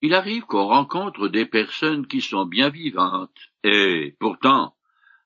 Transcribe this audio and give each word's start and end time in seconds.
Il 0.00 0.14
arrive 0.14 0.44
qu'on 0.44 0.66
rencontre 0.66 1.28
des 1.28 1.46
personnes 1.46 2.06
qui 2.06 2.20
sont 2.20 2.46
bien 2.46 2.68
vivantes, 2.68 3.36
et, 3.64 4.16
pourtant, 4.20 4.76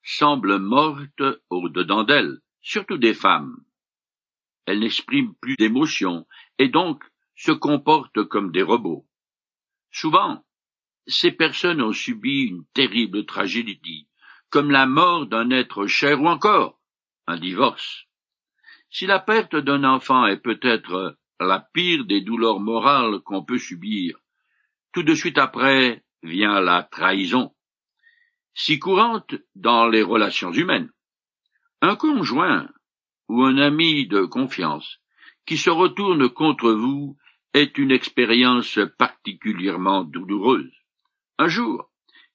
semblent 0.02 0.58
mortes 0.58 1.22
au-dedans 1.50 2.04
d'elles, 2.04 2.40
surtout 2.62 2.96
des 2.96 3.12
femmes. 3.12 3.56
Elles 4.64 4.80
n'expriment 4.80 5.34
plus 5.34 5.56
d'émotion, 5.56 6.26
et 6.58 6.68
donc 6.68 7.04
se 7.36 7.52
comportent 7.52 8.24
comme 8.24 8.50
des 8.50 8.62
robots. 8.62 9.06
Souvent, 9.90 10.42
ces 11.06 11.32
personnes 11.32 11.82
ont 11.82 11.92
subi 11.92 12.44
une 12.44 12.64
terrible 12.72 13.26
tragédie, 13.26 14.08
comme 14.48 14.70
la 14.70 14.86
mort 14.86 15.26
d'un 15.26 15.50
être 15.50 15.86
cher 15.86 16.22
ou 16.22 16.28
encore 16.28 16.80
un 17.26 17.38
divorce. 17.38 18.06
Si 18.88 19.06
la 19.06 19.18
perte 19.18 19.56
d'un 19.56 19.84
enfant 19.84 20.26
est 20.26 20.40
peut-être 20.40 21.18
la 21.40 21.60
pire 21.60 22.04
des 22.04 22.20
douleurs 22.20 22.60
morales 22.60 23.20
qu'on 23.20 23.44
peut 23.44 23.58
subir, 23.58 24.21
tout 24.92 25.02
de 25.02 25.14
suite 25.14 25.38
après 25.38 26.04
vient 26.22 26.60
la 26.60 26.82
trahison, 26.82 27.54
si 28.54 28.78
courante 28.78 29.34
dans 29.54 29.88
les 29.88 30.02
relations 30.02 30.52
humaines. 30.52 30.90
Un 31.80 31.96
conjoint 31.96 32.68
ou 33.28 33.42
un 33.42 33.56
ami 33.56 34.06
de 34.06 34.24
confiance 34.24 34.98
qui 35.46 35.56
se 35.56 35.70
retourne 35.70 36.28
contre 36.28 36.70
vous 36.70 37.16
est 37.54 37.78
une 37.78 37.90
expérience 37.90 38.78
particulièrement 38.98 40.04
douloureuse. 40.04 40.72
Un 41.38 41.48
jour, 41.48 41.90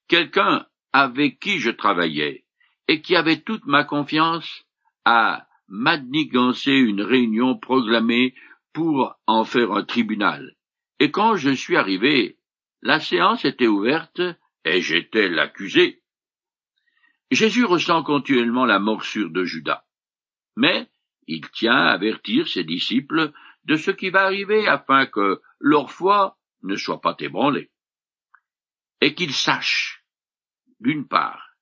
quelqu'un 0.08 0.66
avec 0.92 1.38
qui 1.38 1.58
je 1.60 1.70
travaillais 1.70 2.44
et 2.88 3.00
qui 3.00 3.16
avait 3.16 3.40
toute 3.40 3.66
ma 3.66 3.84
confiance 3.84 4.64
a 5.04 5.46
manigancé 5.68 6.72
une 6.72 7.02
réunion 7.02 7.56
proclamée 7.56 8.34
pour 8.72 9.14
en 9.26 9.44
faire 9.44 9.72
un 9.72 9.84
tribunal. 9.84 10.56
Et 10.98 11.10
quand 11.10 11.36
je 11.36 11.50
suis 11.50 11.76
arrivé, 11.76 12.37
la 12.82 13.00
séance 13.00 13.44
était 13.44 13.66
ouverte 13.66 14.20
et 14.64 14.80
j'étais 14.80 15.28
l'accusé. 15.28 16.02
Jésus 17.30 17.64
ressent 17.64 18.02
continuellement 18.02 18.64
la 18.64 18.78
morsure 18.78 19.30
de 19.30 19.44
Judas. 19.44 19.84
Mais 20.56 20.88
il 21.26 21.48
tient 21.50 21.76
à 21.76 21.92
avertir 21.92 22.48
ses 22.48 22.64
disciples 22.64 23.32
de 23.64 23.76
ce 23.76 23.90
qui 23.90 24.10
va 24.10 24.22
arriver 24.22 24.66
afin 24.66 25.06
que 25.06 25.40
leur 25.60 25.90
foi 25.90 26.38
ne 26.62 26.76
soit 26.76 27.00
pas 27.00 27.16
ébranlée. 27.18 27.70
Et 29.00 29.14
qu'ils 29.14 29.34
sachent, 29.34 30.04
d'une 30.80 31.06
part, 31.06 31.54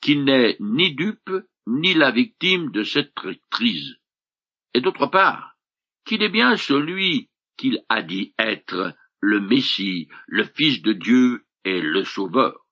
qu'il 0.00 0.24
n'est 0.24 0.56
ni 0.60 0.94
dupe 0.94 1.30
ni 1.66 1.94
la 1.94 2.10
victime 2.10 2.70
de 2.70 2.82
cette 2.82 3.14
traîtrise, 3.14 3.96
et 4.74 4.80
d'autre 4.80 5.06
part, 5.06 5.56
qu'il 6.04 6.22
est 6.22 6.28
bien 6.30 6.56
celui 6.56 7.30
qu'il 7.56 7.84
a 7.88 8.02
dit 8.02 8.34
être 8.38 8.94
le 9.20 9.40
Messie, 9.40 10.08
le 10.26 10.44
Fils 10.44 10.82
de 10.82 10.92
Dieu 10.92 11.44
et 11.64 11.80
le 11.80 12.04
Sauveur. 12.04 12.66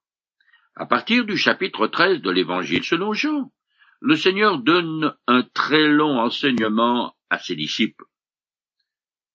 À 0.74 0.86
partir 0.86 1.24
du 1.24 1.36
chapitre 1.36 1.86
13 1.86 2.20
de 2.20 2.30
l'Évangile 2.30 2.84
selon 2.84 3.12
Jean, 3.12 3.52
le 4.00 4.14
Seigneur 4.14 4.58
donne 4.58 5.16
un 5.26 5.42
très 5.42 5.88
long 5.88 6.18
enseignement 6.20 7.16
à 7.30 7.38
ses 7.38 7.56
disciples. 7.56 8.04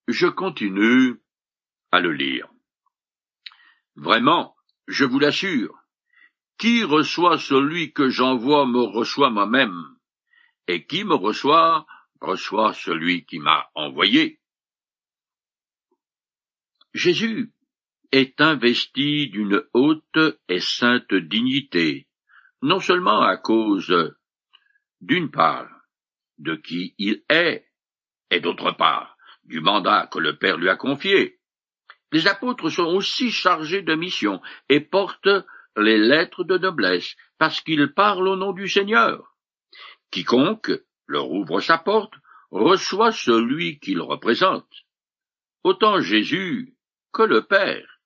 Je 0.07 0.27
continue 0.27 1.15
à 1.91 1.99
le 1.99 2.11
lire. 2.11 2.47
Vraiment, 3.95 4.55
je 4.87 5.05
vous 5.05 5.19
l'assure, 5.19 5.75
qui 6.57 6.83
reçoit 6.83 7.39
celui 7.39 7.91
que 7.91 8.09
j'envoie 8.09 8.65
me 8.67 8.81
reçoit 8.81 9.31
moi-même, 9.31 9.83
et 10.67 10.85
qui 10.85 11.03
me 11.03 11.15
reçoit 11.15 11.85
reçoit 12.21 12.73
celui 12.73 13.25
qui 13.25 13.39
m'a 13.39 13.69
envoyé. 13.73 14.40
Jésus 16.93 17.53
est 18.11 18.41
investi 18.41 19.29
d'une 19.29 19.63
haute 19.73 20.19
et 20.49 20.59
sainte 20.59 21.13
dignité, 21.13 22.07
non 22.61 22.81
seulement 22.81 23.21
à 23.21 23.37
cause, 23.37 24.13
d'une 24.99 25.31
part, 25.31 25.69
de 26.37 26.55
qui 26.55 26.93
il 26.97 27.23
est, 27.29 27.65
et 28.29 28.41
d'autre 28.41 28.71
part, 28.71 29.15
du 29.45 29.61
mandat 29.61 30.07
que 30.07 30.19
le 30.19 30.37
Père 30.37 30.57
lui 30.57 30.67
a 30.67 30.75
confié. 30.75 31.39
Les 32.11 32.27
apôtres 32.27 32.69
sont 32.69 32.87
aussi 32.87 33.31
chargés 33.31 33.83
de 33.83 33.95
mission 33.95 34.41
et 34.67 34.81
portent 34.81 35.45
les 35.77 35.97
lettres 35.97 36.43
de 36.43 36.57
noblesse, 36.57 37.15
parce 37.37 37.61
qu'ils 37.61 37.93
parlent 37.93 38.27
au 38.27 38.35
nom 38.35 38.51
du 38.51 38.67
Seigneur. 38.67 39.37
Quiconque 40.11 40.71
leur 41.07 41.31
ouvre 41.31 41.61
sa 41.61 41.77
porte 41.77 42.13
reçoit 42.49 43.13
celui 43.13 43.79
qu'il 43.79 44.01
représente. 44.01 44.69
Autant 45.63 46.01
Jésus 46.01 46.75
que 47.13 47.23
le 47.23 47.43
Père. 47.43 47.99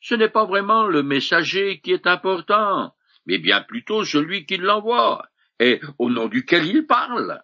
Ce 0.00 0.14
n'est 0.14 0.28
pas 0.28 0.44
vraiment 0.44 0.86
le 0.86 1.02
messager 1.02 1.80
qui 1.80 1.92
est 1.92 2.06
important, 2.06 2.94
mais 3.26 3.38
bien 3.38 3.62
plutôt 3.62 4.04
celui 4.04 4.46
qui 4.46 4.56
l'envoie, 4.56 5.28
et 5.58 5.80
au 5.98 6.10
nom 6.10 6.28
duquel 6.28 6.66
il 6.66 6.86
parle. 6.86 7.42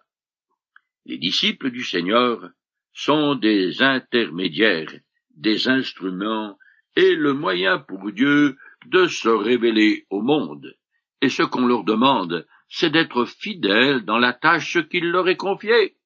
Les 1.05 1.17
disciples 1.17 1.71
du 1.71 1.83
Seigneur 1.83 2.49
sont 2.93 3.35
des 3.35 3.81
intermédiaires, 3.81 4.93
des 5.35 5.67
instruments 5.67 6.57
et 6.95 7.15
le 7.15 7.33
moyen 7.33 7.79
pour 7.79 8.11
Dieu 8.11 8.57
de 8.85 9.07
se 9.07 9.29
révéler 9.29 10.05
au 10.09 10.21
monde. 10.21 10.75
Et 11.21 11.29
ce 11.29 11.43
qu'on 11.43 11.65
leur 11.65 11.83
demande, 11.83 12.45
c'est 12.69 12.89
d'être 12.89 13.25
fidèles 13.25 14.05
dans 14.05 14.17
la 14.17 14.33
tâche 14.33 14.77
qu'il 14.89 15.09
leur 15.09 15.27
est 15.27 15.37
confiée. 15.37 15.97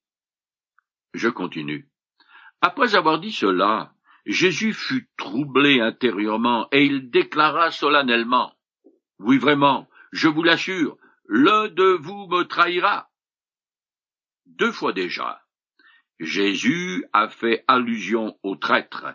Je 1.13 1.29
continue. 1.29 1.89
Après 2.61 2.95
avoir 2.95 3.19
dit 3.19 3.31
cela, 3.31 3.93
Jésus 4.27 4.73
fut 4.73 5.09
troublé 5.15 5.79
intérieurement 5.79 6.67
et 6.73 6.83
il 6.83 7.09
déclara 7.09 7.71
solennellement. 7.71 8.53
Oui, 9.19 9.37
vraiment, 9.37 9.89
je 10.11 10.27
vous 10.27 10.43
l'assure, 10.43 10.97
l'un 11.29 11.69
de 11.69 11.97
vous 12.01 12.27
me 12.27 12.43
trahira. 12.43 13.09
Deux 14.45 14.73
fois 14.73 14.91
déjà, 14.91 15.41
Jésus 16.19 17.05
a 17.13 17.29
fait 17.29 17.63
allusion 17.69 18.37
au 18.43 18.57
traître. 18.57 19.05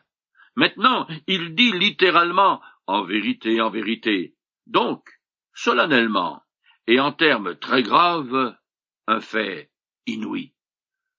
Maintenant, 0.57 1.07
il 1.27 1.55
dit 1.55 1.73
littéralement 1.73 2.63
en 2.87 3.05
vérité, 3.05 3.61
en 3.61 3.69
vérité. 3.69 4.35
Donc, 4.67 5.07
solennellement, 5.53 6.43
et 6.87 7.01
en 7.01 7.13
termes 7.13 7.57
très 7.57 7.83
graves, 7.83 8.57
un 9.07 9.21
fait 9.21 9.71
inouï. 10.07 10.55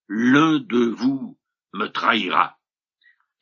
L'un 0.08 0.58
de 0.58 0.86
vous 0.86 1.38
me 1.74 1.88
trahira. 1.88 2.58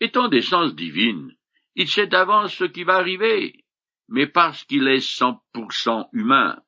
Étant 0.02 0.30
d'essence 0.30 0.74
divine, 0.74 1.32
il 1.76 1.88
sait 1.88 2.08
d'avance 2.08 2.56
ce 2.56 2.64
qui 2.64 2.84
va 2.84 2.96
arriver, 2.96 3.66
mais 4.10 4.26
parce 4.26 4.64
qu'il 4.64 4.88
est 4.88 5.00
cent 5.00 5.44
pour 5.54 5.72
cent 5.74 6.10
humain, 6.12 6.60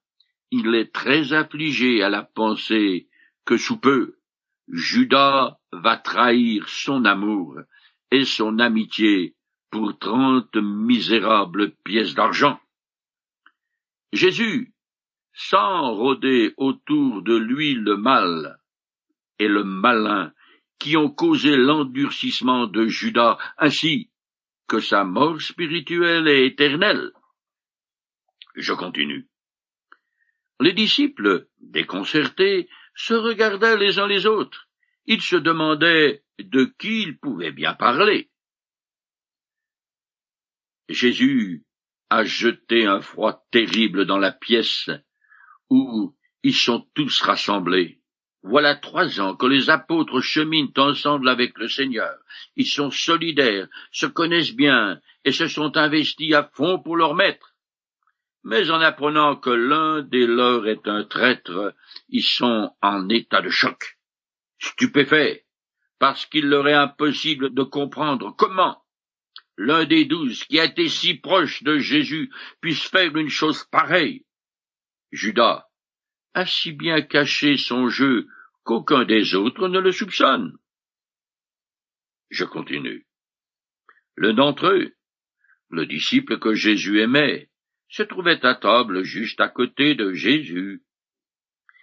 il 0.52 0.76
est 0.76 0.94
très 0.94 1.34
affligé 1.34 2.04
à 2.04 2.10
la 2.10 2.22
pensée 2.22 3.10
que 3.44 3.58
sous 3.58 3.80
peu, 3.80 4.20
Judas 4.68 5.58
va 5.72 5.98
trahir 5.98 6.70
son 6.70 7.06
amour 7.06 7.58
et 8.12 8.24
son 8.24 8.60
amitié 8.60 9.36
pour 9.72 9.98
trente 9.98 10.56
misérables 10.56 11.72
pièces 11.84 12.14
d'argent. 12.14 12.62
Jésus, 14.12 14.76
sans 15.34 15.96
rôder 15.96 16.54
autour 16.58 17.24
de 17.24 17.36
lui 17.36 17.74
le 17.74 17.98
mal 17.98 18.60
et 19.40 19.48
le 19.48 19.64
malin 19.64 20.32
qui 20.84 20.98
ont 20.98 21.10
causé 21.10 21.56
l'endurcissement 21.56 22.68
de 22.68 22.88
Judas 22.88 23.38
ainsi 23.58 24.12
que 24.68 24.82
sa 24.82 25.06
mort 25.06 25.42
spirituelle 25.42 26.28
et 26.28 26.46
éternelle. 26.46 27.14
Je 28.56 28.74
continue. 28.74 29.30
Les 30.60 30.74
disciples, 30.74 31.48
déconcertés, 31.62 32.68
se 32.96 33.14
regardaient 33.14 33.78
les 33.78 33.98
uns 33.98 34.08
les 34.08 34.26
autres. 34.26 34.68
Ils 35.06 35.22
se 35.22 35.38
demandaient 35.38 36.26
de 36.38 36.66
qui 36.66 37.04
ils 37.04 37.18
pouvaient 37.18 37.54
bien 37.54 37.76
parler. 37.76 38.30
Jésus 40.90 41.64
a 42.10 42.26
jeté 42.26 42.86
un 42.88 43.00
froid 43.00 43.48
terrible 43.52 44.06
dans 44.06 44.18
la 44.20 44.34
pièce 44.34 44.90
où 45.70 46.14
ils 46.44 46.54
sont 46.54 46.86
tous 46.94 47.22
rassemblés. 47.22 48.03
Voilà 48.44 48.76
trois 48.76 49.22
ans 49.22 49.38
que 49.38 49.46
les 49.46 49.70
apôtres 49.70 50.20
cheminent 50.20 50.74
ensemble 50.76 51.30
avec 51.30 51.58
le 51.58 51.70
Seigneur. 51.70 52.14
Ils 52.58 52.68
sont 52.68 52.92
solidaires, 52.92 53.70
se 53.92 54.06
connaissent 54.06 54.54
bien 54.54 55.00
et 55.24 55.32
se 55.32 55.48
sont 55.48 55.78
investis 55.78 56.34
à 56.34 56.44
fond 56.54 56.78
pour 56.78 56.98
leur 56.98 57.16
maître. 57.16 57.56
Mais 58.44 58.70
en 58.70 58.82
apprenant 58.82 59.38
que 59.38 59.50
l'un 59.50 60.02
des 60.02 60.28
leurs 60.28 60.68
est 60.68 60.90
un 60.90 61.06
traître, 61.06 61.74
ils 62.10 62.24
sont 62.24 62.76
en 62.82 63.08
état 63.08 63.42
de 63.42 63.50
choc, 63.50 63.98
stupéfaits, 64.60 65.46
parce 65.98 66.26
qu'il 66.26 66.50
leur 66.50 66.68
est 66.68 66.74
impossible 66.74 67.54
de 67.54 67.64
comprendre 67.64 68.36
comment 68.38 68.84
l'un 69.56 69.86
des 69.86 70.04
douze 70.04 70.44
qui 70.44 70.60
a 70.60 70.66
été 70.66 70.90
si 70.90 71.14
proche 71.14 71.64
de 71.64 71.78
Jésus 71.78 72.30
puisse 72.60 72.84
faire 72.84 73.16
une 73.16 73.30
chose 73.30 73.64
pareille. 73.72 74.26
Judas 75.14 75.66
a 76.34 76.46
si 76.46 76.72
bien 76.72 77.02
caché 77.02 77.58
son 77.58 77.90
jeu 77.90 78.28
qu'aucun 78.64 79.06
des 79.06 79.36
autres 79.36 79.68
ne 79.68 79.80
le 79.80 79.92
soupçonne. 79.92 80.58
Je 82.30 82.46
continue. 82.46 83.06
L'un 84.18 84.34
d'entre 84.34 84.68
eux, 84.68 84.96
le 85.70 85.86
disciple 85.86 86.40
que 86.40 86.54
Jésus 86.54 87.02
aimait, 87.02 87.50
se 87.90 88.04
trouvait 88.04 88.44
à 88.46 88.56
table 88.56 89.04
juste 89.04 89.40
à 89.40 89.50
côté 89.50 89.96
de 89.96 90.14
Jésus. 90.14 90.84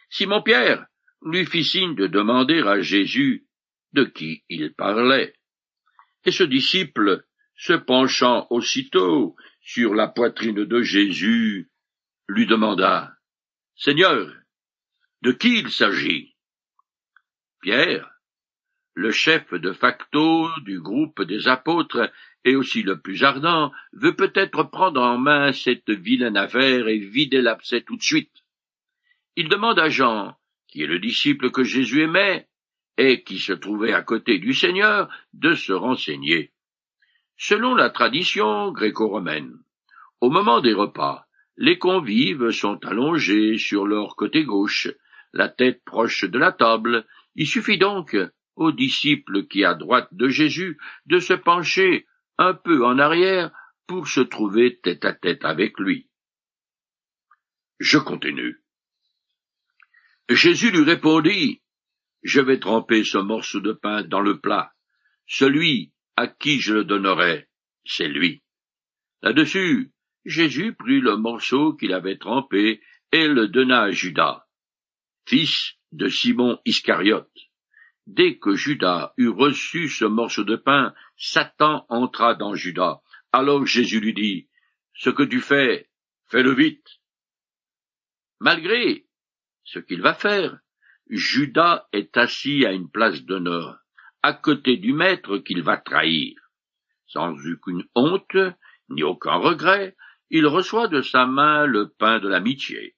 Simon-Pierre 0.08 0.86
lui 1.22 1.46
fit 1.46 1.64
signe 1.64 1.94
de 1.94 2.06
demander 2.06 2.60
à 2.62 2.80
Jésus 2.80 3.46
de 3.92 4.04
qui 4.04 4.44
il 4.48 4.74
parlait. 4.74 5.34
Et 6.24 6.32
ce 6.32 6.42
disciple, 6.42 7.24
se 7.56 7.74
penchant 7.74 8.46
aussitôt 8.50 9.36
sur 9.60 9.94
la 9.94 10.08
poitrine 10.08 10.64
de 10.64 10.82
Jésus, 10.82 11.70
lui 12.28 12.46
demanda 12.46 13.14
Seigneur, 13.76 14.39
de 15.22 15.32
qui 15.32 15.58
il 15.58 15.70
s'agit? 15.70 16.34
Pierre, 17.60 18.10
le 18.94 19.10
chef 19.10 19.52
de 19.52 19.72
facto 19.72 20.48
du 20.62 20.80
groupe 20.80 21.22
des 21.22 21.46
apôtres 21.46 22.10
et 22.44 22.56
aussi 22.56 22.82
le 22.82 23.00
plus 23.00 23.22
ardent, 23.22 23.70
veut 23.92 24.16
peut-être 24.16 24.62
prendre 24.64 25.02
en 25.02 25.18
main 25.18 25.52
cette 25.52 25.90
vilaine 25.90 26.36
affaire 26.36 26.88
et 26.88 26.98
vider 26.98 27.42
l'abcès 27.42 27.82
tout 27.82 27.96
de 27.96 28.02
suite. 28.02 28.44
Il 29.36 29.48
demande 29.48 29.78
à 29.78 29.90
Jean, 29.90 30.36
qui 30.68 30.82
est 30.82 30.86
le 30.86 30.98
disciple 30.98 31.50
que 31.50 31.64
Jésus 31.64 32.02
aimait, 32.02 32.48
et 32.96 33.22
qui 33.22 33.38
se 33.38 33.52
trouvait 33.52 33.92
à 33.92 34.02
côté 34.02 34.38
du 34.38 34.54
Seigneur, 34.54 35.08
de 35.34 35.54
se 35.54 35.72
renseigner. 35.72 36.52
Selon 37.36 37.74
la 37.74 37.90
tradition 37.90 38.72
gréco-romaine, 38.72 39.54
au 40.20 40.30
moment 40.30 40.60
des 40.60 40.74
repas, 40.74 41.26
les 41.56 41.78
convives 41.78 42.50
sont 42.50 42.84
allongés 42.86 43.58
sur 43.58 43.86
leur 43.86 44.16
côté 44.16 44.44
gauche, 44.44 44.88
la 45.32 45.48
tête 45.48 45.84
proche 45.84 46.24
de 46.24 46.38
la 46.38 46.52
table. 46.52 47.06
Il 47.34 47.46
suffit 47.46 47.78
donc 47.78 48.16
au 48.56 48.72
disciple 48.72 49.46
qui 49.46 49.64
à 49.64 49.74
droite 49.74 50.08
de 50.12 50.28
Jésus 50.28 50.78
de 51.06 51.18
se 51.18 51.34
pencher 51.34 52.06
un 52.38 52.54
peu 52.54 52.84
en 52.84 52.98
arrière 52.98 53.50
pour 53.86 54.08
se 54.08 54.20
trouver 54.20 54.78
tête 54.80 55.04
à 55.04 55.12
tête 55.12 55.44
avec 55.44 55.78
lui. 55.78 56.08
Je 57.78 57.98
continue. 57.98 58.62
Jésus 60.28 60.70
lui 60.70 60.84
répondit, 60.84 61.62
Je 62.22 62.40
vais 62.40 62.60
tremper 62.60 63.02
ce 63.04 63.18
morceau 63.18 63.60
de 63.60 63.72
pain 63.72 64.02
dans 64.04 64.20
le 64.20 64.38
plat. 64.40 64.72
Celui 65.26 65.92
à 66.16 66.26
qui 66.26 66.60
je 66.60 66.74
le 66.74 66.84
donnerai, 66.84 67.48
c'est 67.84 68.08
lui. 68.08 68.42
Là-dessus, 69.22 69.92
Jésus 70.24 70.74
prit 70.74 71.00
le 71.00 71.16
morceau 71.16 71.74
qu'il 71.74 71.94
avait 71.94 72.18
trempé 72.18 72.82
et 73.12 73.26
le 73.26 73.48
donna 73.48 73.82
à 73.82 73.90
Judas, 73.90 74.46
fils 75.30 75.76
de 75.92 76.08
Simon 76.08 76.58
Iscariote. 76.64 77.38
Dès 78.08 78.38
que 78.38 78.56
Judas 78.56 79.12
eut 79.16 79.28
reçu 79.28 79.88
ce 79.88 80.04
morceau 80.04 80.42
de 80.42 80.56
pain, 80.56 80.92
Satan 81.16 81.86
entra 81.88 82.34
dans 82.34 82.54
Judas. 82.54 83.00
Alors 83.30 83.64
Jésus 83.64 84.00
lui 84.00 84.12
dit, 84.12 84.48
Ce 84.92 85.08
que 85.08 85.22
tu 85.22 85.40
fais, 85.40 85.88
fais-le 86.26 86.52
vite. 86.52 86.88
Malgré 88.40 89.06
ce 89.62 89.78
qu'il 89.78 90.02
va 90.02 90.14
faire, 90.14 90.58
Judas 91.08 91.86
est 91.92 92.16
assis 92.16 92.66
à 92.66 92.72
une 92.72 92.90
place 92.90 93.22
d'honneur, 93.22 93.78
à 94.22 94.32
côté 94.32 94.78
du 94.78 94.92
maître 94.92 95.38
qu'il 95.38 95.62
va 95.62 95.76
trahir. 95.76 96.34
Sans 97.06 97.36
aucune 97.46 97.84
honte, 97.94 98.36
ni 98.88 99.04
aucun 99.04 99.36
regret, 99.36 99.96
il 100.30 100.46
reçoit 100.48 100.88
de 100.88 101.02
sa 101.02 101.24
main 101.26 101.66
le 101.66 101.88
pain 101.88 102.18
de 102.18 102.26
l'amitié. 102.26 102.96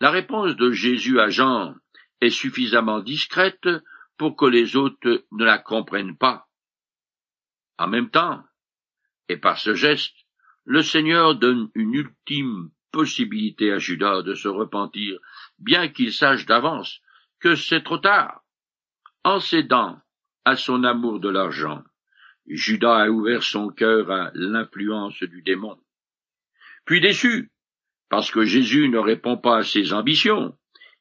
La 0.00 0.10
réponse 0.10 0.56
de 0.56 0.70
Jésus 0.70 1.18
à 1.20 1.28
Jean 1.28 1.74
est 2.20 2.30
suffisamment 2.30 3.00
discrète 3.00 3.68
pour 4.16 4.36
que 4.36 4.46
les 4.46 4.76
autres 4.76 5.24
ne 5.32 5.44
la 5.44 5.58
comprennent 5.58 6.16
pas. 6.16 6.48
En 7.78 7.88
même 7.88 8.10
temps, 8.10 8.44
et 9.28 9.36
par 9.36 9.58
ce 9.58 9.74
geste, 9.74 10.14
le 10.64 10.82
Seigneur 10.82 11.34
donne 11.34 11.70
une 11.74 11.94
ultime 11.94 12.70
possibilité 12.92 13.72
à 13.72 13.78
Judas 13.78 14.22
de 14.22 14.34
se 14.34 14.48
repentir, 14.48 15.18
bien 15.58 15.88
qu'il 15.88 16.12
sache 16.12 16.46
d'avance 16.46 17.00
que 17.40 17.54
c'est 17.54 17.82
trop 17.82 17.98
tard. 17.98 18.42
En 19.24 19.40
cédant 19.40 20.00
à 20.44 20.56
son 20.56 20.84
amour 20.84 21.20
de 21.20 21.28
l'argent, 21.28 21.82
Judas 22.46 23.04
a 23.04 23.08
ouvert 23.08 23.42
son 23.42 23.68
cœur 23.68 24.10
à 24.10 24.30
l'influence 24.34 25.22
du 25.22 25.42
démon. 25.42 25.78
Puis 26.84 27.00
déçu, 27.00 27.50
parce 28.08 28.30
que 28.30 28.44
Jésus 28.44 28.88
ne 28.88 28.98
répond 28.98 29.36
pas 29.36 29.58
à 29.58 29.62
ses 29.62 29.92
ambitions, 29.92 30.56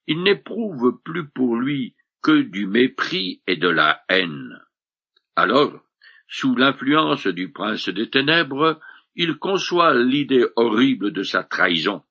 il 0.08 0.24
n'éprouve 0.24 1.00
plus 1.04 1.28
pour 1.28 1.56
lui 1.56 1.96
que 2.22 2.42
du 2.42 2.66
mépris 2.66 3.42
et 3.48 3.56
de 3.56 3.70
la 3.70 4.04
haine. 4.10 4.60
Alors, 5.36 5.80
sous 6.28 6.56
l'influence 6.56 7.28
du 7.28 7.52
prince 7.52 7.90
des 7.90 8.10
ténèbres, 8.10 8.80
il 9.16 9.38
conçoit 9.38 9.94
l'idée 9.94 10.46
horrible 10.56 11.12
de 11.12 11.24
sa 11.24 11.44
trahison. 11.44 12.04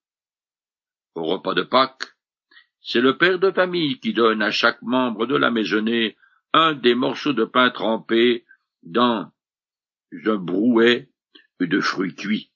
Au 1.14 1.24
repas 1.24 1.54
de 1.54 1.62
Pâques, 1.62 2.16
c'est 2.80 3.00
le 3.00 3.16
père 3.18 3.38
de 3.38 3.50
famille 3.50 3.98
qui 4.00 4.12
donne 4.12 4.42
à 4.42 4.50
chaque 4.50 4.80
membre 4.82 5.26
de 5.26 5.36
la 5.36 5.50
maisonnée 5.50 6.16
un 6.52 6.74
des 6.74 6.94
morceaux 6.94 7.32
de 7.32 7.44
pain 7.44 7.70
trempé 7.70 8.44
dans 8.82 9.30
un 10.24 10.36
brouet 10.36 11.10
de 11.60 11.80
fruits 11.80 12.14
cuits. 12.14 12.50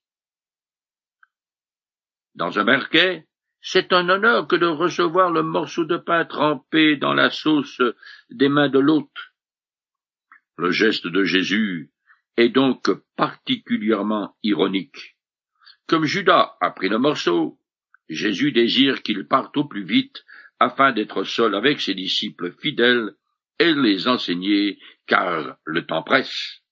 Dans 2.35 2.59
un 2.59 2.65
merquet, 2.65 3.27
c'est 3.61 3.93
un 3.93 4.09
honneur 4.09 4.49
que 4.49 4.57
de 4.57 4.67
recevoir 4.67 5.31
le 5.31 5.43
morceau 5.43 5.85
de 5.85 5.97
pain 5.97 6.25
trempé 6.25 6.97
dans 6.97 7.15
la 7.15 7.31
sauce 7.31 7.83
des 8.31 8.49
mains 8.49 8.69
de 8.69 8.79
l'hôte. 8.79 9.11
Le 10.57 10.71
geste 10.71 11.07
de 11.07 11.25
Jésus 11.25 11.91
est 12.37 12.49
donc 12.49 12.91
particulièrement 13.17 14.37
ironique. 14.43 15.17
Comme 15.87 16.05
Judas 16.05 16.57
a 16.61 16.71
pris 16.71 16.89
le 16.89 16.99
morceau, 16.99 17.59
Jésus 18.09 18.53
désire 18.53 19.03
qu'il 19.03 19.27
parte 19.27 19.57
au 19.57 19.65
plus 19.65 19.85
vite 19.85 20.25
afin 20.59 20.93
d'être 20.93 21.25
seul 21.25 21.55
avec 21.55 21.81
ses 21.81 21.95
disciples 21.95 22.53
fidèles 22.61 23.15
et 23.59 23.75
les 23.75 24.09
enseigner, 24.09 24.79
car 25.07 25.57
le 25.65 25.87
temps 25.87 26.03
presse. 26.03 26.63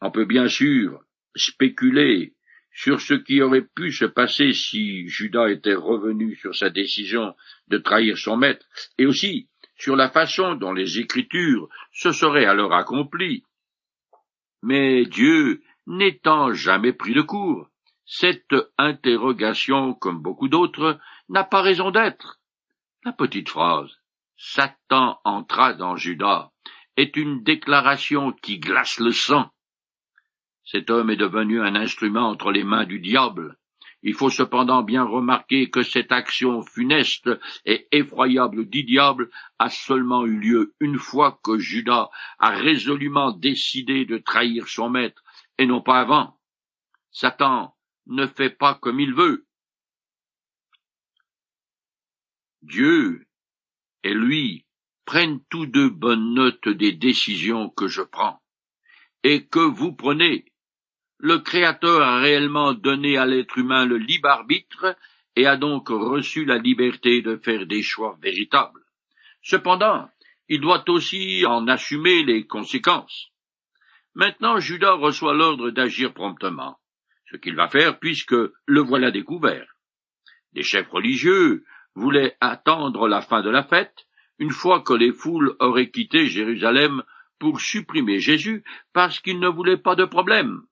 On 0.00 0.10
peut 0.10 0.26
bien 0.26 0.48
sûr 0.48 1.02
spéculer 1.34 2.35
sur 2.76 3.00
ce 3.00 3.14
qui 3.14 3.40
aurait 3.40 3.66
pu 3.74 3.90
se 3.90 4.04
passer 4.04 4.52
si 4.52 5.08
Judas 5.08 5.48
était 5.48 5.74
revenu 5.74 6.36
sur 6.36 6.54
sa 6.54 6.68
décision 6.68 7.34
de 7.68 7.78
trahir 7.78 8.18
son 8.18 8.36
maître, 8.36 8.66
et 8.98 9.06
aussi 9.06 9.48
sur 9.78 9.96
la 9.96 10.10
façon 10.10 10.56
dont 10.56 10.74
les 10.74 10.98
Écritures 10.98 11.70
se 11.90 12.12
seraient 12.12 12.44
alors 12.44 12.74
accomplies. 12.74 13.44
Mais 14.62 15.06
Dieu 15.06 15.62
n'étant 15.86 16.52
jamais 16.52 16.92
pris 16.92 17.14
de 17.14 17.22
court, 17.22 17.70
cette 18.04 18.54
interrogation, 18.76 19.94
comme 19.94 20.20
beaucoup 20.20 20.48
d'autres, 20.48 20.98
n'a 21.30 21.44
pas 21.44 21.62
raison 21.62 21.90
d'être. 21.90 22.40
La 23.06 23.12
petite 23.12 23.48
phrase 23.48 23.90
Satan 24.36 25.18
entra 25.24 25.72
dans 25.72 25.96
Judas 25.96 26.50
est 26.98 27.16
une 27.16 27.42
déclaration 27.42 28.32
qui 28.32 28.58
glace 28.58 29.00
le 29.00 29.12
sang 29.12 29.50
cet 30.66 30.90
homme 30.90 31.10
est 31.10 31.16
devenu 31.16 31.60
un 31.60 31.76
instrument 31.76 32.28
entre 32.28 32.50
les 32.50 32.64
mains 32.64 32.84
du 32.84 32.98
diable. 32.98 33.56
Il 34.02 34.14
faut 34.14 34.30
cependant 34.30 34.82
bien 34.82 35.04
remarquer 35.04 35.70
que 35.70 35.82
cette 35.82 36.12
action 36.12 36.62
funeste 36.62 37.30
et 37.64 37.88
effroyable 37.92 38.68
du 38.68 38.84
diable 38.84 39.30
a 39.58 39.70
seulement 39.70 40.26
eu 40.26 40.38
lieu 40.38 40.74
une 40.80 40.98
fois 40.98 41.40
que 41.42 41.58
Judas 41.58 42.10
a 42.38 42.50
résolument 42.50 43.32
décidé 43.32 44.04
de 44.04 44.18
trahir 44.18 44.68
son 44.68 44.90
maître, 44.90 45.22
et 45.58 45.66
non 45.66 45.80
pas 45.80 46.00
avant. 46.00 46.38
Satan 47.10 47.74
ne 48.06 48.26
fait 48.26 48.50
pas 48.50 48.74
comme 48.74 49.00
il 49.00 49.14
veut. 49.14 49.46
Dieu 52.62 53.26
et 54.02 54.14
lui 54.14 54.66
prennent 55.04 55.40
tous 55.48 55.66
deux 55.66 55.88
bonne 55.88 56.34
note 56.34 56.68
des 56.68 56.92
décisions 56.92 57.70
que 57.70 57.86
je 57.86 58.02
prends, 58.02 58.42
et 59.22 59.46
que 59.46 59.60
vous 59.60 59.92
prenez, 59.92 60.44
le 61.18 61.38
Créateur 61.38 62.02
a 62.02 62.18
réellement 62.18 62.74
donné 62.74 63.16
à 63.16 63.24
l'être 63.24 63.56
humain 63.56 63.86
le 63.86 63.96
libre 63.96 64.28
arbitre 64.28 64.96
et 65.34 65.46
a 65.46 65.56
donc 65.56 65.88
reçu 65.88 66.44
la 66.44 66.58
liberté 66.58 67.22
de 67.22 67.36
faire 67.36 67.66
des 67.66 67.82
choix 67.82 68.18
véritables. 68.20 68.84
Cependant, 69.42 70.10
il 70.48 70.60
doit 70.60 70.84
aussi 70.88 71.46
en 71.46 71.68
assumer 71.68 72.22
les 72.22 72.46
conséquences. 72.46 73.30
Maintenant, 74.14 74.58
Judas 74.58 74.92
reçoit 74.92 75.34
l'ordre 75.34 75.70
d'agir 75.70 76.12
promptement, 76.12 76.78
ce 77.30 77.36
qu'il 77.36 77.54
va 77.54 77.68
faire 77.68 77.98
puisque 77.98 78.36
le 78.66 78.80
voilà 78.80 79.10
découvert. 79.10 79.74
Les 80.52 80.62
chefs 80.62 80.90
religieux 80.90 81.64
voulaient 81.94 82.36
attendre 82.40 83.08
la 83.08 83.22
fin 83.22 83.42
de 83.42 83.50
la 83.50 83.62
fête, 83.62 84.06
une 84.38 84.50
fois 84.50 84.80
que 84.80 84.92
les 84.92 85.12
foules 85.12 85.56
auraient 85.60 85.90
quitté 85.90 86.26
Jérusalem 86.26 87.02
pour 87.38 87.60
supprimer 87.60 88.20
Jésus 88.20 88.64
parce 88.92 89.18
qu'ils 89.18 89.40
ne 89.40 89.48
voulaient 89.48 89.78
pas 89.78 89.94
de 89.96 90.04
problème 90.04 90.62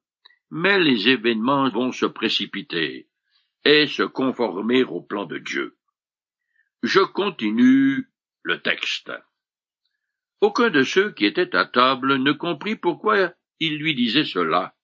mais 0.51 0.79
les 0.79 1.09
événements 1.09 1.69
vont 1.71 1.93
se 1.93 2.07
précipiter 2.07 3.09
et 3.65 3.87
se 3.87 4.03
conformer 4.03 4.85
au 4.85 5.01
plan 5.01 5.25
de 5.25 5.39
Dieu. 5.39 5.77
Je 6.83 7.01
continue 7.01 8.11
le 8.43 8.61
texte. 8.61 9.11
Aucun 10.41 10.69
de 10.69 10.83
ceux 10.83 11.13
qui 11.13 11.25
étaient 11.25 11.57
à 11.57 11.65
table 11.65 12.17
ne 12.17 12.33
comprit 12.33 12.77
pourquoi 12.77 13.33
il 13.61 13.79
lui 13.79 13.95
disait 13.95 14.25
cela. 14.27 14.75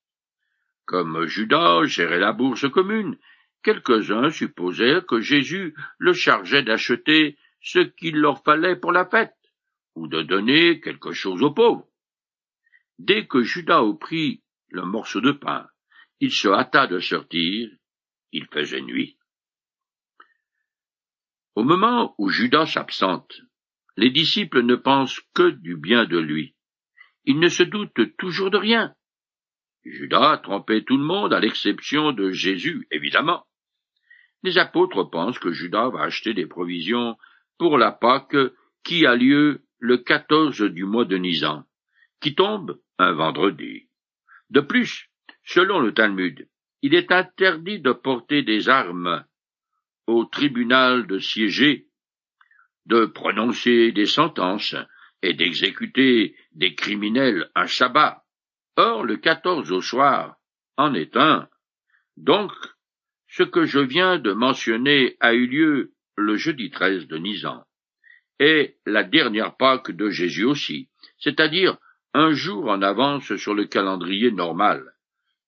Comme 0.85 1.25
Judas 1.27 1.83
gérait 1.85 2.19
la 2.19 2.33
bourse 2.33 2.67
commune, 2.69 3.17
quelques-uns 3.63 4.31
supposèrent 4.31 5.05
que 5.05 5.21
Jésus 5.21 5.75
le 5.99 6.13
chargeait 6.13 6.63
d'acheter 6.63 7.37
ce 7.61 7.79
qu'il 7.79 8.17
leur 8.17 8.43
fallait 8.43 8.75
pour 8.75 8.91
la 8.91 9.05
fête, 9.05 9.37
ou 9.95 10.07
de 10.07 10.23
donner 10.23 10.81
quelque 10.81 11.11
chose 11.11 11.43
aux 11.43 11.53
pauvres. 11.53 11.87
Dès 12.97 13.27
que 13.27 13.43
Judas 13.43 13.83
le 14.71 14.83
morceau 14.83 15.21
de 15.21 15.31
pain, 15.31 15.67
il 16.19 16.31
se 16.31 16.47
hâta 16.47 16.87
de 16.87 16.99
sortir, 16.99 17.69
il 18.31 18.45
faisait 18.47 18.81
nuit. 18.81 19.17
Au 21.55 21.63
moment 21.63 22.15
où 22.17 22.29
Judas 22.29 22.65
s'absente, 22.65 23.41
les 23.97 24.09
disciples 24.09 24.61
ne 24.61 24.75
pensent 24.75 25.19
que 25.33 25.49
du 25.49 25.75
bien 25.75 26.05
de 26.05 26.17
lui. 26.17 26.55
Ils 27.25 27.39
ne 27.39 27.49
se 27.49 27.63
doutent 27.63 28.15
toujours 28.17 28.49
de 28.49 28.57
rien. 28.57 28.95
Judas 29.83 30.37
trompait 30.37 30.83
tout 30.83 30.97
le 30.97 31.03
monde, 31.03 31.33
à 31.33 31.39
l'exception 31.39 32.13
de 32.13 32.31
Jésus, 32.31 32.87
évidemment. 32.91 33.45
Les 34.43 34.57
apôtres 34.57 35.03
pensent 35.09 35.39
que 35.39 35.51
Judas 35.51 35.89
va 35.89 36.03
acheter 36.03 36.33
des 36.33 36.47
provisions 36.47 37.17
pour 37.57 37.77
la 37.77 37.91
Pâque 37.91 38.37
qui 38.83 39.05
a 39.05 39.15
lieu 39.15 39.63
le 39.79 39.97
14 39.97 40.61
du 40.61 40.85
mois 40.85 41.05
de 41.05 41.17
Nisan, 41.17 41.65
qui 42.21 42.33
tombe 42.33 42.79
un 42.97 43.11
vendredi. 43.11 43.90
De 44.51 44.59
plus, 44.59 45.09
selon 45.45 45.79
le 45.79 45.93
Talmud, 45.93 46.47
il 46.81 46.93
est 46.93 47.11
interdit 47.13 47.79
de 47.79 47.93
porter 47.93 48.43
des 48.43 48.67
armes 48.67 49.23
au 50.07 50.25
tribunal 50.25 51.07
de 51.07 51.19
siéger, 51.19 51.87
de 52.85 53.05
prononcer 53.05 53.93
des 53.93 54.05
sentences 54.05 54.75
et 55.21 55.33
d'exécuter 55.33 56.35
des 56.51 56.75
criminels 56.75 57.49
un 57.55 57.67
sabbat. 57.67 58.25
Or, 58.75 59.05
le 59.05 59.15
14 59.15 59.71
au 59.71 59.81
soir 59.81 60.35
en 60.75 60.93
est 60.95 61.15
un. 61.15 61.47
Donc, 62.17 62.51
ce 63.27 63.43
que 63.43 63.63
je 63.63 63.79
viens 63.79 64.19
de 64.19 64.33
mentionner 64.33 65.15
a 65.21 65.33
eu 65.33 65.47
lieu 65.47 65.93
le 66.17 66.35
jeudi 66.35 66.71
13 66.71 67.07
de 67.07 67.17
Nisan, 67.17 67.63
et 68.39 68.75
la 68.85 69.03
dernière 69.03 69.55
Pâque 69.55 69.91
de 69.91 70.09
Jésus 70.09 70.43
aussi, 70.43 70.89
c'est-à-dire 71.19 71.77
un 72.13 72.33
jour 72.33 72.69
en 72.69 72.81
avance 72.81 73.35
sur 73.35 73.53
le 73.53 73.65
calendrier 73.65 74.31
normal. 74.31 74.93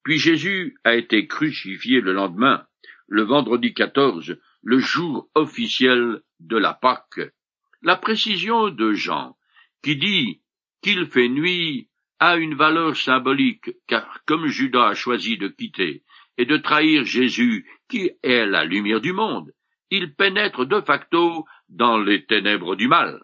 Puis 0.04 0.18
Jésus 0.18 0.78
a 0.84 0.96
été 0.96 1.28
crucifié 1.28 2.02
le 2.02 2.14
lendemain, 2.14 2.66
le 3.08 3.24
vendredi 3.24 3.74
14, 3.74 4.38
le 4.64 4.80
jour 4.80 5.30
officiel 5.36 6.22
de 6.40 6.58
la 6.58 6.74
Pâque. 6.74 7.34
La 7.82 7.96
précision 7.98 8.70
de 8.70 8.94
Jean, 8.94 9.36
qui 9.82 9.96
dit 9.98 10.42
qu'il 10.82 11.08
fait 11.08 11.30
nuit, 11.30 11.90
a 12.20 12.38
une 12.38 12.56
valeur 12.56 12.96
symbolique, 12.96 13.72
car 13.88 14.24
comme 14.26 14.48
Judas 14.48 14.90
a 14.90 14.94
choisi 14.94 15.38
de 15.38 15.50
quitter 15.50 16.04
et 16.38 16.46
de 16.46 16.58
trahir 16.58 17.04
Jésus, 17.06 17.70
qui 17.90 18.12
est 18.24 18.46
la 18.46 18.64
lumière 18.64 19.02
du 19.02 19.12
monde, 19.12 19.54
il 19.90 20.16
pénètre 20.16 20.66
de 20.66 20.82
facto 20.82 21.46
dans 21.70 21.98
les 21.98 22.26
ténèbres 22.26 22.76
du 22.76 22.88
mal. 22.88 23.24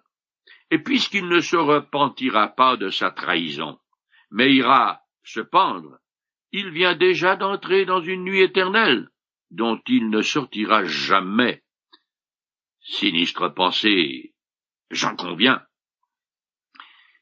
Et 0.71 0.79
puisqu'il 0.79 1.27
ne 1.27 1.39
se 1.39 1.55
repentira 1.55 2.49
pas 2.49 2.77
de 2.77 2.89
sa 2.89 3.11
trahison, 3.11 3.79
mais 4.31 4.53
ira 4.53 5.01
se 5.23 5.39
pendre, 5.39 5.99
il 6.51 6.69
vient 6.69 6.95
déjà 6.95 7.35
d'entrer 7.35 7.85
dans 7.85 8.01
une 8.01 8.23
nuit 8.23 8.41
éternelle, 8.41 9.09
dont 9.51 9.81
il 9.87 10.09
ne 10.09 10.21
sortira 10.21 10.85
jamais. 10.85 11.63
Sinistre 12.81 13.53
pensée, 13.53 14.33
j'en 14.89 15.15
conviens. 15.15 15.63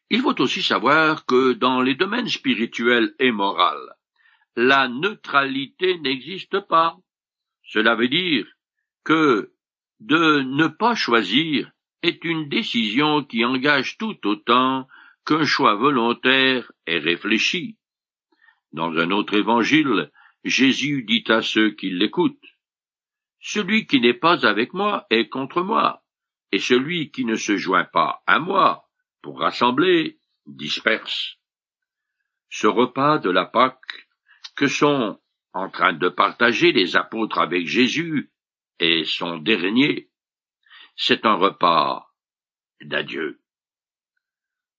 Il 0.10 0.22
faut 0.22 0.40
aussi 0.42 0.64
savoir 0.64 1.26
que 1.26 1.54
dans 1.54 1.82
les 1.82 1.96
domaines 1.96 2.30
spirituels 2.30 3.14
et 3.20 3.32
moraux, 3.32 3.90
la 4.56 4.88
neutralité 4.88 6.00
n'existe 6.00 6.62
pas. 6.62 6.98
Cela 7.64 7.96
veut 7.96 8.08
dire 8.08 8.48
que 9.04 9.54
de 10.00 10.42
ne 10.42 10.68
pas 10.68 10.96
choisir 10.96 11.72
est 12.04 12.24
une 12.24 12.50
décision 12.50 13.24
qui 13.24 13.44
engage 13.46 13.98
tout 13.98 14.18
autant 14.28 14.88
qu'un 15.26 15.46
choix 15.46 15.76
volontaire 15.76 16.72
et 16.86 17.00
réfléchi. 17.00 17.78
Dans 18.72 18.98
un 18.98 19.12
autre 19.12 19.34
évangile, 19.34 20.12
Jésus 20.44 21.04
dit 21.04 21.24
à 21.28 21.42
ceux 21.42 21.72
qui 21.72 21.90
l'écoutent, 21.90 22.38
Celui 23.40 23.86
qui 23.86 24.00
n'est 24.00 24.14
pas 24.14 24.46
avec 24.46 24.74
moi 24.74 25.06
est 25.10 25.30
contre 25.30 25.62
moi, 25.62 26.04
et 26.52 26.60
celui 26.60 27.12
qui 27.12 27.26
ne 27.26 27.36
se 27.36 27.58
joint 27.58 27.86
pas 27.86 28.24
à 28.28 28.40
moi 28.40 28.88
pour 29.22 29.40
rassembler 29.40 30.20
disperse. 30.46 31.38
Ce 32.50 32.68
repas 32.68 33.20
de 33.20 33.30
la 33.30 33.46
Pâque 33.46 34.08
que 34.56 34.68
sont 34.68 35.20
en 35.54 35.70
train 35.70 35.94
de 35.94 36.10
partager 36.10 36.72
les 36.72 36.96
apôtres 36.96 37.40
avec 37.40 37.68
Jésus 37.68 38.32
et 38.80 39.04
son 39.06 39.38
dernier, 39.38 40.07
c'est 40.98 41.26
un 41.26 41.36
repas 41.36 42.12
d'adieu. 42.82 43.40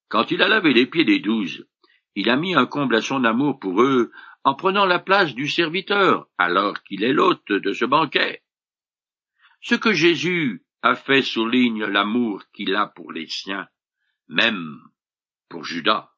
Quand 0.08 0.32
il 0.32 0.42
a 0.42 0.48
lavé 0.48 0.74
les 0.74 0.86
pieds 0.86 1.04
des 1.04 1.20
douze, 1.20 1.66
il 2.16 2.28
a 2.28 2.36
mis 2.36 2.56
un 2.56 2.66
comble 2.66 2.96
à 2.96 3.00
son 3.00 3.24
amour 3.24 3.60
pour 3.60 3.80
eux 3.82 4.10
en 4.42 4.54
prenant 4.54 4.84
la 4.84 4.98
place 4.98 5.34
du 5.34 5.48
serviteur, 5.48 6.28
alors 6.36 6.82
qu'il 6.82 7.04
est 7.04 7.12
l'hôte 7.12 7.52
de 7.52 7.72
ce 7.72 7.84
banquet. 7.84 8.42
Ce 9.60 9.76
que 9.76 9.92
Jésus 9.92 10.64
a 10.82 10.96
fait 10.96 11.22
souligne 11.22 11.84
l'amour 11.84 12.42
qu'il 12.52 12.74
a 12.74 12.86
pour 12.86 13.12
les 13.12 13.28
siens, 13.28 13.68
même 14.26 14.80
pour 15.48 15.64
Judas. 15.64 16.12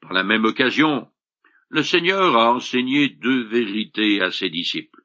Par 0.00 0.12
la 0.12 0.22
même 0.22 0.44
occasion, 0.44 1.10
le 1.70 1.82
Seigneur 1.82 2.36
a 2.36 2.52
enseigné 2.52 3.08
deux 3.08 3.44
vérités 3.48 4.20
à 4.20 4.30
ses 4.30 4.50
disciples. 4.50 5.02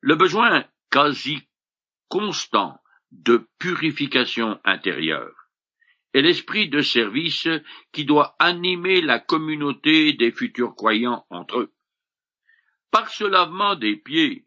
Le 0.00 0.14
besoin 0.14 0.64
quasi 0.90 1.42
constant 2.08 2.80
de 3.22 3.48
purification 3.58 4.60
intérieure 4.64 5.44
et 6.14 6.22
l'esprit 6.22 6.68
de 6.68 6.80
service 6.80 7.48
qui 7.92 8.04
doit 8.04 8.36
animer 8.38 9.00
la 9.00 9.18
communauté 9.18 10.12
des 10.12 10.30
futurs 10.30 10.74
croyants 10.74 11.26
entre 11.28 11.58
eux. 11.58 11.72
Par 12.90 13.10
ce 13.10 13.24
lavement 13.24 13.74
des 13.74 13.96
pieds, 13.96 14.46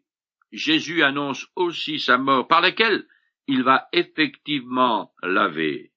Jésus 0.50 1.02
annonce 1.02 1.46
aussi 1.56 2.00
sa 2.00 2.16
mort 2.16 2.48
par 2.48 2.62
laquelle 2.62 3.06
il 3.46 3.62
va 3.62 3.88
effectivement 3.92 5.12
laver, 5.22 5.92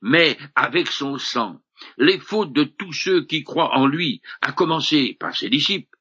mais 0.00 0.38
avec 0.54 0.88
son 0.88 1.18
sang, 1.18 1.60
les 1.98 2.18
fautes 2.18 2.52
de 2.52 2.64
tous 2.64 2.92
ceux 2.92 3.24
qui 3.24 3.44
croient 3.44 3.76
en 3.76 3.86
lui, 3.86 4.22
à 4.40 4.52
commencer 4.52 5.16
par 5.18 5.36
ses 5.36 5.50
disciples. 5.50 5.98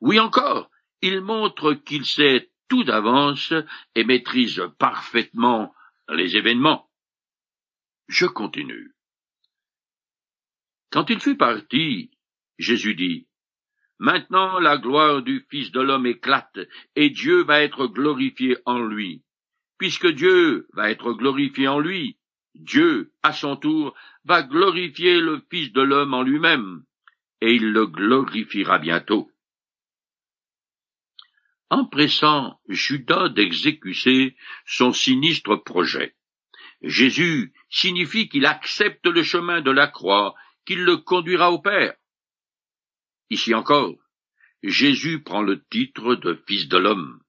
Oui 0.00 0.20
encore, 0.20 0.70
il 1.02 1.20
montre 1.20 1.72
qu'il 1.72 2.04
sait 2.04 2.50
tout 2.68 2.84
d'avance 2.84 3.52
et 3.94 4.04
maîtrise 4.04 4.62
parfaitement 4.78 5.74
les 6.08 6.36
événements. 6.36 6.88
Je 8.08 8.26
continue. 8.26 8.94
Quand 10.90 11.10
il 11.10 11.20
fut 11.20 11.36
parti, 11.36 12.10
Jésus 12.58 12.94
dit, 12.94 13.26
Maintenant 13.98 14.58
la 14.60 14.76
gloire 14.76 15.22
du 15.22 15.46
Fils 15.50 15.72
de 15.72 15.80
l'homme 15.80 16.06
éclate, 16.06 16.58
et 16.94 17.10
Dieu 17.10 17.42
va 17.44 17.62
être 17.62 17.86
glorifié 17.86 18.58
en 18.66 18.78
lui. 18.78 19.22
Puisque 19.78 20.08
Dieu 20.08 20.68
va 20.74 20.90
être 20.90 21.12
glorifié 21.12 21.68
en 21.68 21.80
lui, 21.80 22.18
Dieu, 22.54 23.12
à 23.22 23.32
son 23.32 23.56
tour, 23.56 23.94
va 24.24 24.42
glorifier 24.42 25.20
le 25.20 25.42
Fils 25.50 25.72
de 25.72 25.82
l'homme 25.82 26.14
en 26.14 26.22
lui-même, 26.22 26.84
et 27.40 27.54
il 27.54 27.72
le 27.72 27.86
glorifiera 27.86 28.78
bientôt. 28.78 29.30
Empressant 31.68 32.60
Judas 32.68 33.28
d'exécuter 33.28 34.36
son 34.66 34.92
sinistre 34.92 35.56
projet, 35.56 36.14
Jésus 36.80 37.52
signifie 37.70 38.28
qu'il 38.28 38.46
accepte 38.46 39.04
le 39.06 39.24
chemin 39.24 39.62
de 39.62 39.72
la 39.72 39.88
croix, 39.88 40.36
qu'il 40.64 40.84
le 40.84 40.96
conduira 40.98 41.50
au 41.50 41.58
Père. 41.58 41.94
Ici 43.30 43.52
encore, 43.52 43.96
Jésus 44.62 45.24
prend 45.24 45.42
le 45.42 45.64
titre 45.64 46.14
de 46.14 46.40
Fils 46.46 46.68
de 46.68 46.76
l'homme, 46.76 47.20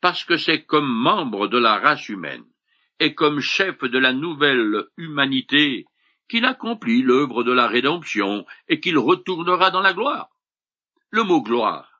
parce 0.00 0.24
que 0.24 0.38
c'est 0.38 0.64
comme 0.64 0.90
membre 0.90 1.48
de 1.48 1.58
la 1.58 1.78
race 1.78 2.08
humaine 2.08 2.46
et 2.98 3.14
comme 3.14 3.40
chef 3.40 3.84
de 3.84 3.98
la 3.98 4.14
nouvelle 4.14 4.86
humanité 4.96 5.84
qu'il 6.30 6.46
accomplit 6.46 7.02
l'œuvre 7.02 7.44
de 7.44 7.52
la 7.52 7.66
rédemption 7.66 8.46
et 8.68 8.80
qu'il 8.80 8.96
retournera 8.96 9.70
dans 9.70 9.82
la 9.82 9.92
gloire. 9.92 10.30
Le 11.10 11.24
mot 11.24 11.42
gloire 11.42 11.91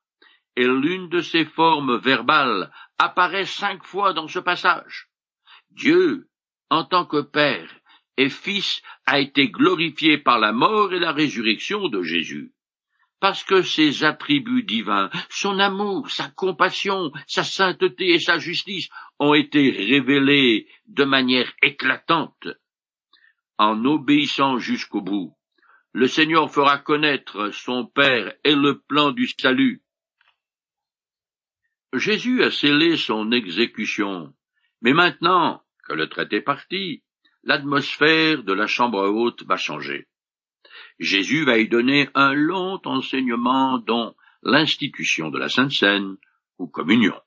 est 0.56 0.66
l'une 0.66 1.08
de 1.08 1.20
ces 1.20 1.44
formes 1.44 1.98
verbales 1.98 2.70
apparaît 2.98 3.46
cinq 3.46 3.84
fois 3.84 4.12
dans 4.12 4.28
ce 4.28 4.38
passage. 4.38 5.08
Dieu 5.70 6.28
en 6.72 6.84
tant 6.84 7.04
que 7.04 7.20
Père 7.20 7.68
et 8.16 8.30
Fils, 8.30 8.80
a 9.04 9.20
été 9.20 9.50
glorifié 9.50 10.16
par 10.16 10.38
la 10.38 10.52
mort 10.52 10.94
et 10.94 10.98
la 10.98 11.12
résurrection 11.12 11.88
de 11.88 12.02
Jésus. 12.02 12.54
Parce 13.20 13.44
que 13.44 13.60
ses 13.60 14.04
attributs 14.04 14.62
divins, 14.62 15.10
son 15.28 15.58
amour, 15.58 16.10
sa 16.10 16.28
compassion, 16.28 17.12
sa 17.26 17.44
sainteté 17.44 18.14
et 18.14 18.20
sa 18.20 18.38
justice 18.38 18.88
ont 19.18 19.34
été 19.34 19.70
révélés 19.70 20.66
de 20.86 21.04
manière 21.04 21.52
éclatante. 21.62 22.48
En 23.58 23.84
obéissant 23.84 24.58
jusqu'au 24.58 25.02
bout, 25.02 25.36
le 25.92 26.06
Seigneur 26.06 26.50
fera 26.50 26.78
connaître 26.78 27.50
son 27.50 27.84
Père 27.84 28.32
et 28.44 28.54
le 28.54 28.80
plan 28.80 29.10
du 29.10 29.28
salut. 29.28 29.82
Jésus 31.92 32.42
a 32.42 32.50
scellé 32.50 32.96
son 32.96 33.32
exécution, 33.32 34.34
mais 34.80 34.94
maintenant 34.94 35.62
que 35.86 35.92
le 35.92 36.08
traité 36.08 36.36
est 36.36 36.40
parti, 36.40 37.02
l'atmosphère 37.42 38.42
de 38.44 38.52
la 38.54 38.66
chambre 38.66 39.08
haute 39.08 39.42
va 39.44 39.56
changer. 39.56 40.06
Jésus 40.98 41.44
va 41.44 41.58
y 41.58 41.68
donner 41.68 42.08
un 42.14 42.32
long 42.32 42.80
enseignement 42.84 43.78
dont 43.78 44.14
l'institution 44.42 45.30
de 45.30 45.38
la 45.38 45.50
Sainte 45.50 45.72
Seine 45.72 46.16
ou 46.58 46.66
communion. 46.66 47.20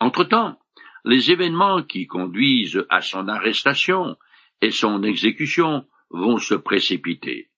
Entre-temps, 0.00 0.58
les 1.04 1.30
événements 1.30 1.82
qui 1.82 2.06
conduisent 2.06 2.84
à 2.90 3.00
son 3.00 3.28
arrestation 3.28 4.16
et 4.60 4.70
son 4.70 5.02
exécution 5.02 5.86
vont 6.10 6.38
se 6.38 6.54
précipiter. 6.54 7.50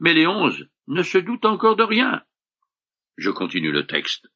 Mais 0.00 0.12
les 0.12 0.26
onze 0.26 0.68
ne 0.86 1.02
se 1.02 1.18
doutent 1.18 1.46
encore 1.46 1.76
de 1.76 1.82
rien. 1.82 2.22
Je 3.16 3.30
continue 3.30 3.72
le 3.72 3.86
texte. 3.86 4.28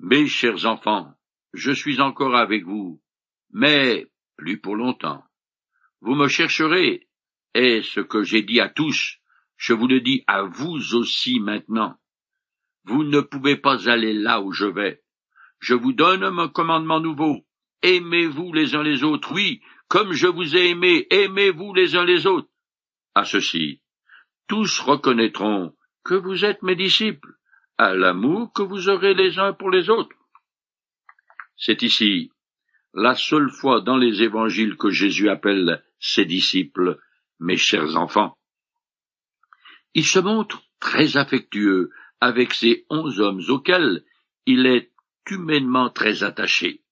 Mes 0.00 0.28
chers 0.28 0.64
enfants, 0.64 1.12
je 1.52 1.72
suis 1.72 2.00
encore 2.00 2.36
avec 2.36 2.64
vous, 2.64 3.02
mais 3.50 4.06
plus 4.36 4.60
pour 4.60 4.76
longtemps. 4.76 5.24
Vous 6.00 6.14
me 6.14 6.28
chercherez, 6.28 7.08
et 7.54 7.82
ce 7.82 7.98
que 7.98 8.22
j'ai 8.22 8.42
dit 8.42 8.60
à 8.60 8.68
tous, 8.68 9.18
je 9.56 9.72
vous 9.72 9.88
le 9.88 10.00
dis 10.00 10.22
à 10.28 10.42
vous 10.42 10.94
aussi 10.94 11.40
maintenant. 11.40 11.98
Vous 12.84 13.02
ne 13.02 13.20
pouvez 13.20 13.56
pas 13.56 13.90
aller 13.90 14.12
là 14.12 14.40
où 14.40 14.52
je 14.52 14.66
vais. 14.66 15.02
Je 15.58 15.74
vous 15.74 15.92
donne 15.92 16.22
un 16.22 16.48
commandement 16.48 17.00
nouveau. 17.00 17.44
Aimez-vous 17.82 18.52
les 18.52 18.76
uns 18.76 18.84
les 18.84 19.02
autres, 19.02 19.32
oui, 19.32 19.62
comme 19.88 20.12
je 20.12 20.28
vous 20.28 20.56
ai 20.56 20.68
aimé, 20.68 21.08
aimez-vous 21.10 21.74
les 21.74 21.96
uns 21.96 22.04
les 22.04 22.28
autres. 22.28 22.48
À 23.16 23.24
ceci, 23.24 23.82
tous 24.46 24.78
reconnaîtront 24.78 25.74
que 26.04 26.14
vous 26.14 26.44
êtes 26.44 26.62
mes 26.62 26.76
disciples, 26.76 27.37
à 27.78 27.94
l'amour 27.94 28.52
que 28.52 28.62
vous 28.62 28.88
aurez 28.88 29.14
les 29.14 29.38
uns 29.38 29.52
pour 29.52 29.70
les 29.70 29.88
autres. 29.88 30.16
C'est 31.56 31.82
ici 31.82 32.30
la 32.94 33.14
seule 33.14 33.50
fois 33.50 33.80
dans 33.80 33.96
les 33.96 34.22
évangiles 34.22 34.76
que 34.76 34.90
Jésus 34.90 35.28
appelle 35.28 35.84
ses 36.00 36.24
disciples 36.24 36.98
mes 37.38 37.56
chers 37.56 37.96
enfants. 37.96 38.36
Il 39.94 40.04
se 40.04 40.18
montre 40.18 40.62
très 40.80 41.16
affectueux 41.16 41.90
avec 42.20 42.54
ces 42.54 42.86
onze 42.90 43.20
hommes 43.20 43.42
auxquels 43.48 44.04
il 44.46 44.66
est 44.66 44.92
humainement 45.30 45.90
très 45.90 46.22
attaché. 46.22 46.82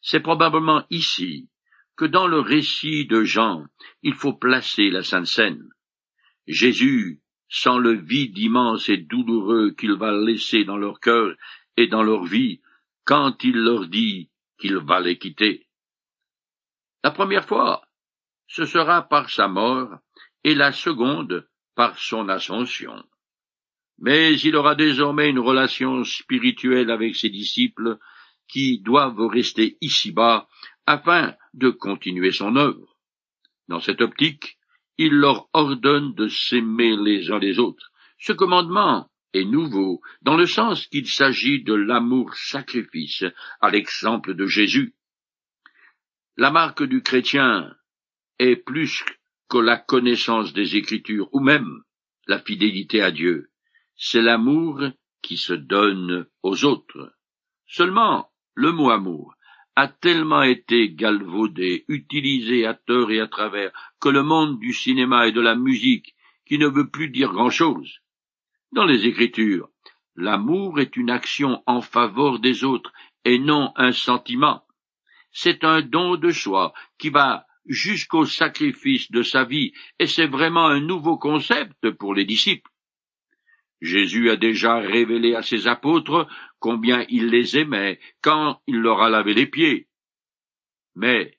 C'est 0.00 0.20
probablement 0.20 0.84
ici 0.90 1.48
que 1.96 2.04
dans 2.04 2.26
le 2.26 2.40
récit 2.40 3.06
de 3.06 3.24
Jean, 3.24 3.66
il 4.02 4.14
faut 4.14 4.34
placer 4.34 4.90
la 4.90 5.02
Sainte 5.02 5.26
Seine. 5.26 5.68
Jésus 6.46 7.21
sent 7.52 7.78
le 7.80 7.92
vide 7.92 8.38
immense 8.38 8.88
et 8.88 8.96
douloureux 8.96 9.72
qu'il 9.72 9.92
va 9.92 10.10
laisser 10.10 10.64
dans 10.64 10.78
leur 10.78 11.00
cœur 11.00 11.36
et 11.76 11.86
dans 11.86 12.02
leur 12.02 12.24
vie 12.24 12.62
quand 13.04 13.44
il 13.44 13.56
leur 13.56 13.88
dit 13.88 14.30
qu'il 14.58 14.78
va 14.78 15.00
les 15.00 15.18
quitter. 15.18 15.66
La 17.04 17.10
première 17.10 17.44
fois, 17.44 17.82
ce 18.46 18.64
sera 18.64 19.02
par 19.02 19.28
sa 19.28 19.48
mort 19.48 19.98
et 20.44 20.54
la 20.54 20.72
seconde 20.72 21.46
par 21.74 21.98
son 21.98 22.30
ascension. 22.30 23.04
Mais 23.98 24.34
il 24.40 24.56
aura 24.56 24.74
désormais 24.74 25.28
une 25.28 25.38
relation 25.38 26.04
spirituelle 26.04 26.90
avec 26.90 27.16
ses 27.16 27.28
disciples 27.28 27.98
qui 28.48 28.80
doivent 28.80 29.26
rester 29.26 29.76
ici-bas 29.82 30.48
afin 30.86 31.34
de 31.52 31.68
continuer 31.68 32.32
son 32.32 32.56
œuvre. 32.56 32.96
Dans 33.68 33.80
cette 33.80 34.00
optique, 34.00 34.56
il 35.02 35.14
leur 35.14 35.48
ordonne 35.52 36.14
de 36.14 36.28
s'aimer 36.28 36.96
les 36.96 37.30
uns 37.32 37.40
les 37.40 37.58
autres. 37.58 37.90
Ce 38.18 38.32
commandement 38.32 39.10
est 39.32 39.44
nouveau, 39.44 40.00
dans 40.22 40.36
le 40.36 40.46
sens 40.46 40.86
qu'il 40.86 41.08
s'agit 41.08 41.64
de 41.64 41.74
l'amour-sacrifice, 41.74 43.24
à 43.60 43.70
l'exemple 43.70 44.34
de 44.34 44.46
Jésus. 44.46 44.94
La 46.36 46.50
marque 46.52 46.84
du 46.84 47.02
chrétien 47.02 47.74
est 48.38 48.56
plus 48.56 49.04
que 49.48 49.58
la 49.58 49.76
connaissance 49.76 50.52
des 50.52 50.76
Écritures, 50.76 51.28
ou 51.32 51.40
même 51.40 51.82
la 52.28 52.38
fidélité 52.38 53.02
à 53.02 53.10
Dieu. 53.10 53.50
C'est 53.96 54.22
l'amour 54.22 54.82
qui 55.20 55.36
se 55.36 55.52
donne 55.52 56.26
aux 56.42 56.64
autres. 56.64 57.12
Seulement, 57.66 58.30
le 58.54 58.70
mot 58.70 58.90
amour 58.90 59.34
a 59.76 59.88
tellement 59.88 60.42
été 60.42 60.90
galvaudé, 60.90 61.84
utilisé 61.88 62.66
à 62.66 62.74
tort 62.74 63.10
et 63.10 63.20
à 63.20 63.26
travers, 63.26 63.72
que 64.00 64.08
le 64.08 64.22
monde 64.22 64.58
du 64.58 64.72
cinéma 64.72 65.26
et 65.26 65.32
de 65.32 65.40
la 65.40 65.54
musique, 65.54 66.14
qui 66.46 66.58
ne 66.58 66.66
veut 66.66 66.90
plus 66.90 67.08
dire 67.08 67.32
grand-chose. 67.32 68.00
Dans 68.72 68.84
les 68.84 69.06
Écritures, 69.06 69.68
l'amour 70.16 70.80
est 70.80 70.96
une 70.96 71.10
action 71.10 71.62
en 71.66 71.80
faveur 71.80 72.38
des 72.38 72.64
autres 72.64 72.92
et 73.24 73.38
non 73.38 73.72
un 73.76 73.92
sentiment. 73.92 74.62
C'est 75.30 75.64
un 75.64 75.80
don 75.80 76.16
de 76.16 76.30
soi 76.30 76.74
qui 76.98 77.08
va 77.08 77.46
jusqu'au 77.66 78.26
sacrifice 78.26 79.10
de 79.10 79.22
sa 79.22 79.44
vie, 79.44 79.72
et 79.98 80.06
c'est 80.06 80.26
vraiment 80.26 80.66
un 80.66 80.80
nouveau 80.80 81.16
concept 81.16 81.90
pour 81.92 82.14
les 82.14 82.24
disciples. 82.24 82.71
Jésus 83.82 84.30
a 84.30 84.36
déjà 84.36 84.78
révélé 84.78 85.34
à 85.34 85.42
ses 85.42 85.66
apôtres 85.66 86.28
combien 86.60 87.04
il 87.08 87.26
les 87.26 87.58
aimait 87.58 87.98
quand 88.22 88.62
il 88.68 88.76
leur 88.76 89.02
a 89.02 89.10
lavé 89.10 89.34
les 89.34 89.46
pieds. 89.46 89.88
Mais 90.94 91.36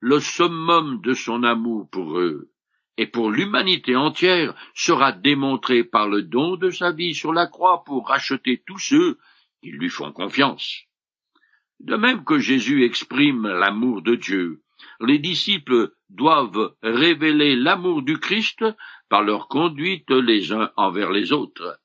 le 0.00 0.18
summum 0.18 1.00
de 1.00 1.14
son 1.14 1.44
amour 1.44 1.88
pour 1.88 2.18
eux 2.18 2.50
et 2.96 3.06
pour 3.06 3.30
l'humanité 3.30 3.94
entière 3.94 4.54
sera 4.74 5.12
démontré 5.12 5.84
par 5.84 6.08
le 6.08 6.22
don 6.22 6.56
de 6.56 6.70
sa 6.70 6.90
vie 6.90 7.14
sur 7.14 7.32
la 7.32 7.46
croix 7.46 7.84
pour 7.84 8.08
racheter 8.08 8.64
tous 8.66 8.78
ceux 8.78 9.18
qui 9.62 9.70
lui 9.70 9.88
font 9.88 10.10
confiance. 10.10 10.86
De 11.78 11.94
même 11.94 12.24
que 12.24 12.40
Jésus 12.40 12.84
exprime 12.84 13.46
l'amour 13.46 14.02
de 14.02 14.16
Dieu, 14.16 14.60
les 15.00 15.20
disciples 15.20 15.92
doivent 16.10 16.74
révéler 16.82 17.54
l'amour 17.54 18.02
du 18.02 18.18
Christ 18.18 18.64
par 19.08 19.22
leur 19.22 19.48
conduite 19.48 20.10
les 20.10 20.52
uns 20.52 20.70
envers 20.76 21.10
les 21.10 21.32
autres. 21.32 21.78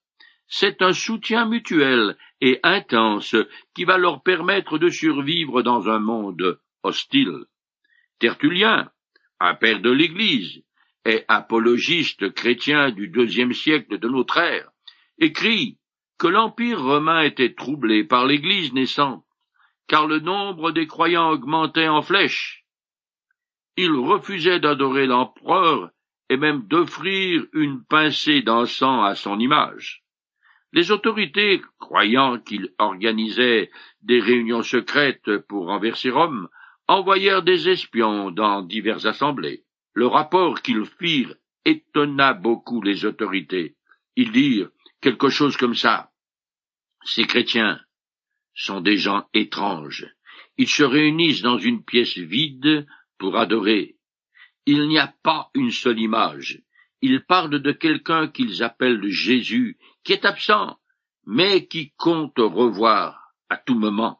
C'est 0.48 0.82
un 0.82 0.94
soutien 0.94 1.46
mutuel 1.46 2.18
et 2.42 2.60
intense 2.64 3.36
qui 3.74 3.86
va 3.86 3.98
leur 3.98 4.22
permettre 4.22 4.78
de 4.78 4.90
survivre 4.90 5.62
dans 5.62 5.90
un 5.90 6.00
monde 6.00 6.60
hostile. 6.84 7.46
Tertullien, 8.20 8.92
un 9.40 9.56
père 9.56 9.80
de 9.80 9.90
l'Église 9.90 10.64
et 11.06 11.24
apologiste 11.28 12.34
chrétien 12.34 12.92
du 12.92 13.08
deuxième 13.08 13.54
siècle 13.54 13.98
de 13.98 14.08
notre 14.08 14.38
ère, 14.38 14.70
écrit 15.18 15.78
que 16.18 16.28
l'Empire 16.28 16.82
romain 16.82 17.22
était 17.22 17.54
troublé 17.54 18.04
par 18.04 18.26
l'Église 18.26 18.74
naissante, 18.74 19.26
car 19.88 20.06
le 20.06 20.20
nombre 20.20 20.72
des 20.72 20.86
croyants 20.86 21.32
augmentait 21.32 21.88
en 21.88 22.02
flèche. 22.02 22.66
Il 23.78 23.92
refusait 23.92 24.60
d'adorer 24.60 25.08
l'empereur 25.08 25.92
et 26.32 26.38
même 26.38 26.62
d'offrir 26.62 27.46
une 27.52 27.84
pincée 27.84 28.42
d'encens 28.42 29.06
à 29.06 29.16
son 29.16 29.38
image. 29.38 30.02
Les 30.72 30.90
autorités, 30.90 31.62
croyant 31.78 32.40
qu'il 32.40 32.74
organisait 32.80 33.70
des 34.02 34.22
réunions 34.22 34.64
secrètes 34.64 35.40
pour 35.50 35.66
renverser 35.66 36.10
Rome, 36.10 36.48
envoyèrent 36.88 37.44
des 37.44 37.68
espions 37.68 38.32
dans 38.32 38.62
diverses 38.62 39.04
assemblées. 39.06 39.66
Le 39.94 40.08
rapport 40.08 40.62
qu'ils 40.62 40.86
firent 40.86 41.36
étonna 41.66 42.34
beaucoup 42.34 42.82
les 42.82 43.04
autorités. 43.04 43.76
Ils 44.16 44.32
dirent 44.32 44.70
quelque 45.02 45.28
chose 45.28 45.58
comme 45.58 45.76
ça. 45.76 46.12
Ces 47.04 47.26
chrétiens 47.26 47.78
sont 48.54 48.80
des 48.80 48.96
gens 48.96 49.28
étranges. 49.34 50.08
Ils 50.58 50.70
se 50.70 50.84
réunissent 50.84 51.42
dans 51.42 51.58
une 51.58 51.84
pièce 51.84 52.18
vide 52.18 52.88
pour 53.18 53.36
adorer. 53.36 53.98
Il 54.66 54.88
n'y 54.88 55.00
a 55.00 55.14
pas 55.24 55.50
une 55.54 55.72
seule 55.72 56.00
image. 56.00 56.62
Ils 57.02 57.24
parlent 57.26 57.62
de 57.62 57.72
quelqu'un 57.72 58.28
qu'ils 58.28 58.64
appellent 58.64 59.08
Jésus 59.10 59.78
qui 60.04 60.14
est 60.14 60.26
absent, 60.26 60.80
mais 61.26 61.68
qui 61.68 61.94
compte 61.98 62.38
revoir 62.38 63.34
à 63.50 63.58
tout 63.58 63.78
moment. 63.78 64.20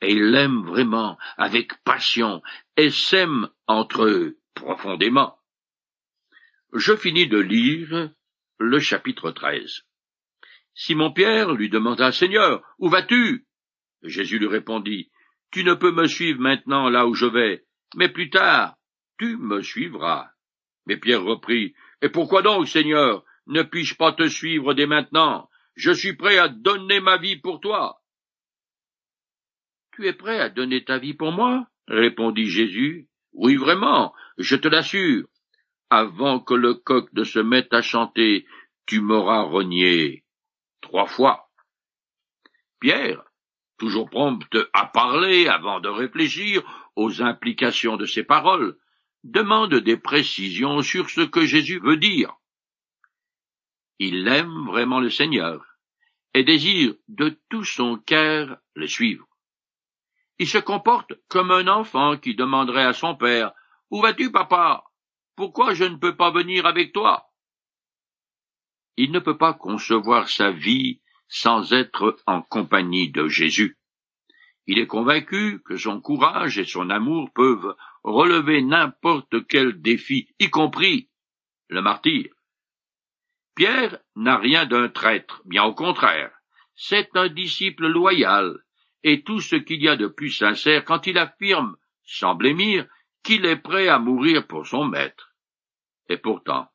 Et 0.00 0.12
ils 0.12 0.30
l'aiment 0.30 0.64
vraiment 0.64 1.18
avec 1.36 1.82
passion 1.82 2.42
et 2.76 2.90
s'aiment 2.90 3.48
entre 3.66 4.04
eux 4.04 4.38
profondément. 4.54 5.38
Je 6.72 6.94
finis 6.94 7.26
de 7.26 7.38
lire 7.38 8.10
le 8.58 8.78
chapitre 8.78 9.30
13. 9.30 9.82
Simon-Pierre 10.74 11.54
lui 11.54 11.70
demanda, 11.70 12.12
Seigneur, 12.12 12.62
où 12.78 12.88
vas-tu? 12.88 13.46
Jésus 14.02 14.38
lui 14.38 14.46
répondit, 14.46 15.10
Tu 15.50 15.64
ne 15.64 15.74
peux 15.74 15.92
me 15.92 16.06
suivre 16.06 16.40
maintenant 16.40 16.90
là 16.90 17.06
où 17.06 17.14
je 17.14 17.26
vais, 17.26 17.64
mais 17.94 18.10
plus 18.10 18.28
tard, 18.28 18.75
tu 19.18 19.36
me 19.36 19.62
suivras. 19.62 20.30
Mais 20.86 20.96
Pierre 20.96 21.22
reprit, 21.22 21.74
Et 22.02 22.08
pourquoi 22.08 22.42
donc, 22.42 22.68
Seigneur, 22.68 23.24
ne 23.46 23.62
puis-je 23.62 23.96
pas 23.96 24.12
te 24.12 24.28
suivre 24.28 24.74
dès 24.74 24.86
maintenant? 24.86 25.48
Je 25.74 25.90
suis 25.90 26.14
prêt 26.14 26.38
à 26.38 26.48
donner 26.48 27.00
ma 27.00 27.16
vie 27.18 27.36
pour 27.36 27.60
toi. 27.60 28.00
Tu 29.92 30.06
es 30.06 30.12
prêt 30.12 30.40
à 30.40 30.48
donner 30.48 30.84
ta 30.84 30.98
vie 30.98 31.14
pour 31.14 31.32
moi? 31.32 31.66
répondit 31.88 32.46
Jésus. 32.46 33.08
Oui, 33.32 33.56
vraiment, 33.56 34.14
je 34.38 34.56
te 34.56 34.68
l'assure. 34.68 35.26
avant 35.88 36.40
que 36.40 36.54
le 36.54 36.74
coq 36.74 37.12
ne 37.12 37.22
se 37.22 37.38
mette 37.38 37.72
à 37.72 37.80
chanter, 37.80 38.46
tu 38.86 39.00
m'auras 39.00 39.42
renié 39.42 40.24
trois 40.80 41.06
fois. 41.06 41.48
Pierre, 42.80 43.22
toujours 43.78 44.10
prompt 44.10 44.42
à 44.72 44.86
parler 44.86 45.46
avant 45.48 45.80
de 45.80 45.88
réfléchir 45.88 46.62
aux 46.96 47.22
implications 47.22 47.96
de 47.96 48.06
ses 48.06 48.24
paroles, 48.24 48.76
demande 49.30 49.74
des 49.74 49.96
précisions 49.96 50.82
sur 50.82 51.10
ce 51.10 51.22
que 51.22 51.44
Jésus 51.44 51.80
veut 51.80 51.96
dire. 51.96 52.34
Il 53.98 54.28
aime 54.28 54.66
vraiment 54.66 55.00
le 55.00 55.10
Seigneur 55.10 55.64
et 56.34 56.44
désire 56.44 56.94
de 57.08 57.38
tout 57.48 57.64
son 57.64 57.96
cœur 57.96 58.58
le 58.74 58.86
suivre. 58.86 59.26
Il 60.38 60.46
se 60.46 60.58
comporte 60.58 61.14
comme 61.28 61.50
un 61.50 61.66
enfant 61.66 62.16
qui 62.18 62.34
demanderait 62.34 62.84
à 62.84 62.92
son 62.92 63.16
père 63.16 63.52
Où 63.90 64.02
vas-tu, 64.02 64.30
papa? 64.30 64.84
Pourquoi 65.34 65.74
je 65.74 65.84
ne 65.84 65.96
peux 65.96 66.16
pas 66.16 66.30
venir 66.30 66.66
avec 66.66 66.92
toi? 66.92 67.30
Il 68.96 69.12
ne 69.12 69.18
peut 69.18 69.38
pas 69.38 69.54
concevoir 69.54 70.28
sa 70.28 70.50
vie 70.50 71.00
sans 71.28 71.72
être 71.72 72.16
en 72.26 72.42
compagnie 72.42 73.10
de 73.10 73.28
Jésus. 73.28 73.78
Il 74.66 74.78
est 74.78 74.86
convaincu 74.86 75.62
que 75.64 75.76
son 75.76 76.00
courage 76.00 76.58
et 76.58 76.64
son 76.64 76.90
amour 76.90 77.30
peuvent 77.32 77.76
relever 78.06 78.62
n'importe 78.62 79.46
quel 79.48 79.82
défi, 79.82 80.28
y 80.38 80.48
compris 80.48 81.10
le 81.68 81.82
martyr. 81.82 82.30
Pierre 83.54 83.98
n'a 84.14 84.38
rien 84.38 84.64
d'un 84.64 84.88
traître, 84.88 85.42
bien 85.44 85.64
au 85.64 85.74
contraire. 85.74 86.30
C'est 86.76 87.10
un 87.16 87.28
disciple 87.28 87.88
loyal, 87.88 88.58
et 89.02 89.22
tout 89.22 89.40
ce 89.40 89.56
qu'il 89.56 89.82
y 89.82 89.88
a 89.88 89.96
de 89.96 90.06
plus 90.06 90.30
sincère 90.30 90.84
quand 90.84 91.06
il 91.06 91.18
affirme, 91.18 91.76
sans 92.04 92.34
blêmir, 92.34 92.86
qu'il 93.24 93.44
est 93.44 93.56
prêt 93.56 93.88
à 93.88 93.98
mourir 93.98 94.46
pour 94.46 94.66
son 94.66 94.84
maître. 94.84 95.34
Et 96.08 96.16
pourtant, 96.16 96.68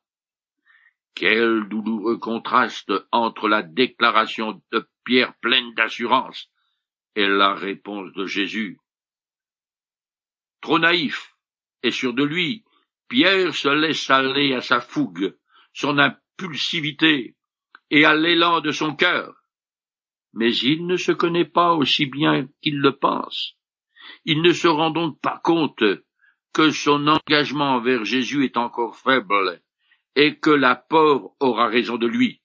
quel 1.14 1.68
douloureux 1.68 2.18
contraste 2.18 2.92
entre 3.10 3.48
la 3.48 3.62
déclaration 3.62 4.62
de 4.70 4.86
Pierre 5.04 5.34
pleine 5.40 5.72
d'assurance 5.74 6.50
et 7.14 7.26
la 7.26 7.54
réponse 7.54 8.12
de 8.12 8.26
Jésus. 8.26 8.78
Trop 10.62 10.78
naïf 10.78 11.34
et 11.82 11.90
sûr 11.90 12.14
de 12.14 12.22
lui, 12.22 12.64
Pierre 13.08 13.54
se 13.54 13.68
laisse 13.68 14.08
aller 14.08 14.54
à 14.54 14.60
sa 14.60 14.80
fougue, 14.80 15.36
son 15.74 15.98
impulsivité 15.98 17.36
et 17.90 18.04
à 18.04 18.14
l'élan 18.14 18.60
de 18.60 18.70
son 18.70 18.94
cœur. 18.94 19.34
Mais 20.32 20.54
il 20.56 20.86
ne 20.86 20.96
se 20.96 21.12
connaît 21.12 21.44
pas 21.44 21.74
aussi 21.74 22.06
bien 22.06 22.48
qu'il 22.62 22.78
le 22.78 22.96
pense. 22.96 23.56
Il 24.24 24.40
ne 24.40 24.52
se 24.52 24.68
rend 24.68 24.90
donc 24.90 25.20
pas 25.20 25.40
compte 25.42 25.84
que 26.54 26.70
son 26.70 27.06
engagement 27.06 27.74
envers 27.74 28.04
Jésus 28.04 28.44
est 28.44 28.56
encore 28.56 28.96
faible 28.96 29.60
et 30.14 30.38
que 30.38 30.50
la 30.50 30.76
peur 30.76 31.32
aura 31.40 31.66
raison 31.66 31.96
de 31.96 32.06
lui. 32.06 32.40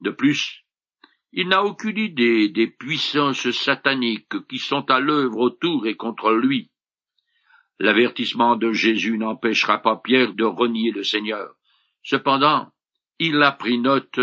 De 0.00 0.10
plus, 0.10 0.64
il 1.32 1.48
n'a 1.48 1.64
aucune 1.64 1.98
idée 1.98 2.50
des 2.50 2.66
puissances 2.66 3.50
sataniques 3.50 4.46
qui 4.48 4.58
sont 4.58 4.90
à 4.90 5.00
l'œuvre 5.00 5.38
autour 5.38 5.86
et 5.86 5.96
contre 5.96 6.32
lui. 6.32 6.70
L'avertissement 7.78 8.56
de 8.56 8.72
Jésus 8.72 9.18
n'empêchera 9.18 9.78
pas 9.78 9.96
Pierre 9.96 10.32
de 10.32 10.44
renier 10.44 10.92
le 10.92 11.04
Seigneur. 11.04 11.54
Cependant, 12.02 12.72
il 13.18 13.42
a 13.42 13.52
pris 13.52 13.78
note 13.78 14.20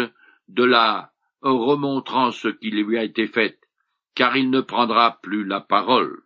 de 0.47 0.63
la 0.63 1.11
remontrance 1.41 2.47
qui 2.61 2.71
lui 2.71 2.97
a 2.97 3.03
été 3.03 3.27
faite, 3.27 3.59
car 4.15 4.37
il 4.37 4.49
ne 4.49 4.61
prendra 4.61 5.19
plus 5.21 5.45
la 5.45 5.61
parole. 5.61 6.23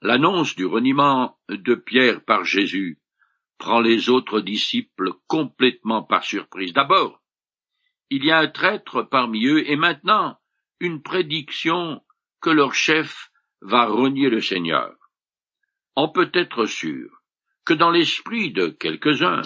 L'annonce 0.00 0.54
du 0.54 0.64
reniement 0.64 1.38
de 1.48 1.74
Pierre 1.74 2.24
par 2.24 2.44
Jésus 2.44 3.00
prend 3.58 3.80
les 3.80 4.08
autres 4.08 4.40
disciples 4.40 5.12
complètement 5.26 6.02
par 6.02 6.24
surprise. 6.24 6.72
D'abord, 6.72 7.20
il 8.10 8.24
y 8.24 8.30
a 8.30 8.38
un 8.38 8.48
traître 8.48 9.02
parmi 9.02 9.46
eux, 9.46 9.68
et 9.68 9.76
maintenant 9.76 10.38
une 10.80 11.02
prédiction 11.02 12.02
que 12.40 12.50
leur 12.50 12.74
chef 12.74 13.30
va 13.60 13.86
renier 13.86 14.30
le 14.30 14.40
Seigneur. 14.40 14.97
On 16.00 16.08
peut 16.08 16.30
être 16.32 16.66
sûr 16.66 17.10
que 17.64 17.74
dans 17.74 17.90
l'esprit 17.90 18.52
de 18.52 18.68
quelques-uns, 18.68 19.42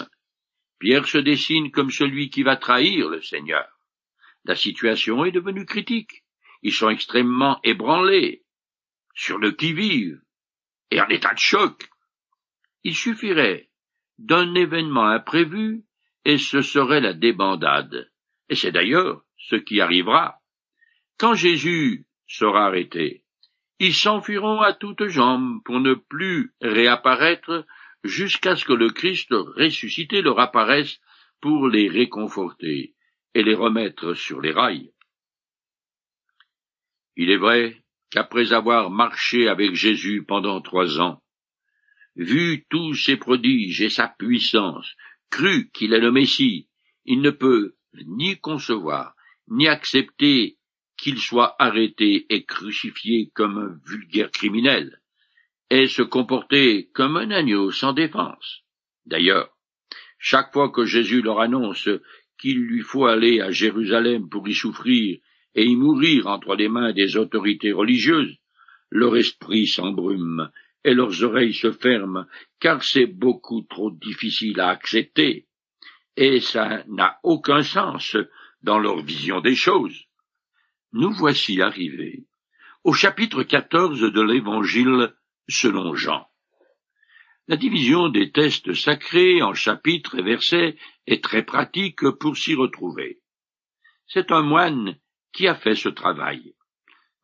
Pierre 0.77 1.07
se 1.07 1.17
dessine 1.17 1.71
comme 1.71 1.89
celui 1.89 2.29
qui 2.29 2.43
va 2.43 2.57
trahir 2.57 3.09
le 3.09 3.23
Seigneur. 3.23 3.67
La 4.45 4.55
situation 4.55 5.25
est 5.25 5.31
devenue 5.31 5.65
critique. 5.65 6.23
Ils 6.61 6.71
sont 6.71 6.91
extrêmement 6.91 7.59
ébranlés, 7.63 8.43
sur 9.15 9.39
le 9.39 9.53
qui-vive, 9.53 10.21
et 10.91 11.01
en 11.01 11.07
état 11.07 11.33
de 11.33 11.39
choc. 11.39 11.89
Il 12.83 12.95
suffirait 12.95 13.71
d'un 14.19 14.53
événement 14.53 15.07
imprévu, 15.07 15.85
et 16.23 16.37
ce 16.37 16.61
serait 16.61 17.01
la 17.01 17.13
débandade. 17.13 18.11
Et 18.49 18.55
c'est 18.55 18.71
d'ailleurs 18.71 19.23
ce 19.37 19.55
qui 19.55 19.81
arrivera. 19.81 20.39
Quand 21.17 21.33
Jésus 21.33 22.05
sera 22.27 22.67
arrêté, 22.67 23.22
s'enfuiront 23.91 24.61
à 24.61 24.73
toutes 24.73 25.07
jambes 25.07 25.61
pour 25.65 25.79
ne 25.79 25.95
plus 25.95 26.53
réapparaître 26.61 27.65
jusqu'à 28.03 28.55
ce 28.55 28.65
que 28.65 28.73
le 28.73 28.89
Christ 28.89 29.29
ressuscité 29.31 30.21
leur 30.21 30.39
apparaisse 30.39 30.99
pour 31.41 31.67
les 31.67 31.89
réconforter 31.89 32.93
et 33.33 33.43
les 33.43 33.55
remettre 33.55 34.13
sur 34.13 34.41
les 34.41 34.51
rails. 34.51 34.91
Il 37.15 37.29
est 37.29 37.37
vrai 37.37 37.83
qu'après 38.09 38.53
avoir 38.53 38.89
marché 38.89 39.47
avec 39.47 39.73
Jésus 39.75 40.23
pendant 40.23 40.61
trois 40.61 40.99
ans, 40.99 41.21
vu 42.15 42.65
tous 42.69 42.93
ses 42.93 43.17
prodiges 43.17 43.81
et 43.81 43.89
sa 43.89 44.07
puissance, 44.07 44.95
cru 45.29 45.69
qu'il 45.71 45.93
est 45.93 45.99
le 45.99 46.11
Messie, 46.11 46.69
il 47.05 47.21
ne 47.21 47.31
peut 47.31 47.75
ni 48.05 48.39
concevoir, 48.39 49.15
ni 49.47 49.67
accepter 49.67 50.57
qu'il 51.03 51.19
soit 51.19 51.57
arrêté 51.59 52.25
et 52.29 52.45
crucifié 52.45 53.29
comme 53.33 53.57
un 53.57 53.77
vulgaire 53.85 54.31
criminel, 54.31 55.01
et 55.69 55.87
se 55.87 56.01
comporter 56.01 56.91
comme 56.93 57.17
un 57.17 57.29
agneau 57.29 57.71
sans 57.71 57.91
défense. 57.91 58.61
D'ailleurs, 59.05 59.49
chaque 60.17 60.53
fois 60.53 60.69
que 60.69 60.85
Jésus 60.85 61.21
leur 61.21 61.41
annonce 61.41 61.89
qu'il 62.39 62.57
lui 62.57 62.79
faut 62.79 63.05
aller 63.05 63.41
à 63.41 63.51
Jérusalem 63.51 64.29
pour 64.29 64.47
y 64.47 64.53
souffrir 64.53 65.19
et 65.55 65.65
y 65.65 65.75
mourir 65.75 66.27
entre 66.27 66.55
les 66.55 66.69
mains 66.69 66.93
des 66.93 67.17
autorités 67.17 67.73
religieuses, 67.73 68.37
leur 68.89 69.17
esprit 69.17 69.67
s'embrume 69.67 70.51
et 70.85 70.93
leurs 70.93 71.21
oreilles 71.21 71.53
se 71.53 71.73
ferment, 71.73 72.27
car 72.61 72.81
c'est 72.81 73.07
beaucoup 73.07 73.63
trop 73.63 73.91
difficile 73.91 74.61
à 74.61 74.69
accepter, 74.69 75.47
et 76.15 76.39
ça 76.39 76.85
n'a 76.87 77.19
aucun 77.23 77.61
sens 77.61 78.15
dans 78.61 78.79
leur 78.79 79.01
vision 79.03 79.41
des 79.41 79.55
choses. 79.55 80.07
Nous 80.95 81.11
voici 81.11 81.59
arrivés 81.59 82.27
au 82.83 82.93
chapitre 82.93 83.41
14 83.41 83.99
de 83.99 84.21
l'Évangile 84.21 85.15
selon 85.49 85.95
Jean. 85.95 86.27
La 87.47 87.57
division 87.57 88.09
des 88.09 88.31
tests 88.31 88.75
sacrés 88.75 89.41
en 89.41 89.55
chapitres 89.55 90.19
et 90.19 90.21
versets 90.21 90.77
est 91.07 91.23
très 91.23 91.41
pratique 91.41 92.07
pour 92.19 92.37
s'y 92.37 92.53
retrouver. 92.53 93.21
C'est 94.05 94.31
un 94.31 94.43
moine 94.43 94.95
qui 95.31 95.47
a 95.47 95.55
fait 95.55 95.73
ce 95.73 95.89
travail. 95.89 96.53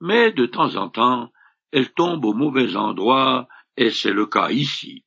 Mais 0.02 0.32
de 0.32 0.48
temps 0.48 0.76
en 0.76 0.90
temps, 0.90 1.32
elle 1.72 1.94
tombe 1.94 2.26
au 2.26 2.34
mauvais 2.34 2.76
endroit, 2.76 3.48
et 3.78 3.92
c'est 3.92 4.14
le 4.14 4.26
cas 4.26 4.50
ici. 4.50 5.06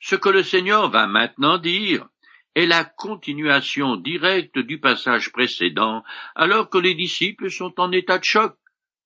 Ce 0.00 0.16
que 0.16 0.30
le 0.30 0.42
Seigneur 0.42 0.88
va 0.88 1.06
maintenant 1.06 1.58
dire 1.58 2.08
est 2.58 2.66
la 2.66 2.84
continuation 2.84 3.94
directe 3.94 4.58
du 4.58 4.80
passage 4.80 5.30
précédent, 5.30 6.02
alors 6.34 6.68
que 6.68 6.78
les 6.78 6.94
disciples 6.94 7.52
sont 7.52 7.72
en 7.78 7.92
état 7.92 8.18
de 8.18 8.24
choc, 8.24 8.56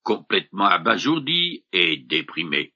complètement 0.02 0.64
abasourdis 0.64 1.62
et 1.70 1.98
déprimés. 1.98 2.72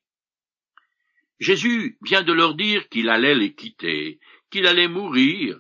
Jésus 1.41 1.97
vient 2.03 2.23
de 2.23 2.35
leur 2.35 2.55
dire 2.55 2.91
qu'il 2.91 3.09
allait 3.09 3.35
les 3.35 3.55
quitter, 3.55 4.21
qu'il 4.51 4.67
allait 4.67 4.87
mourir, 4.87 5.59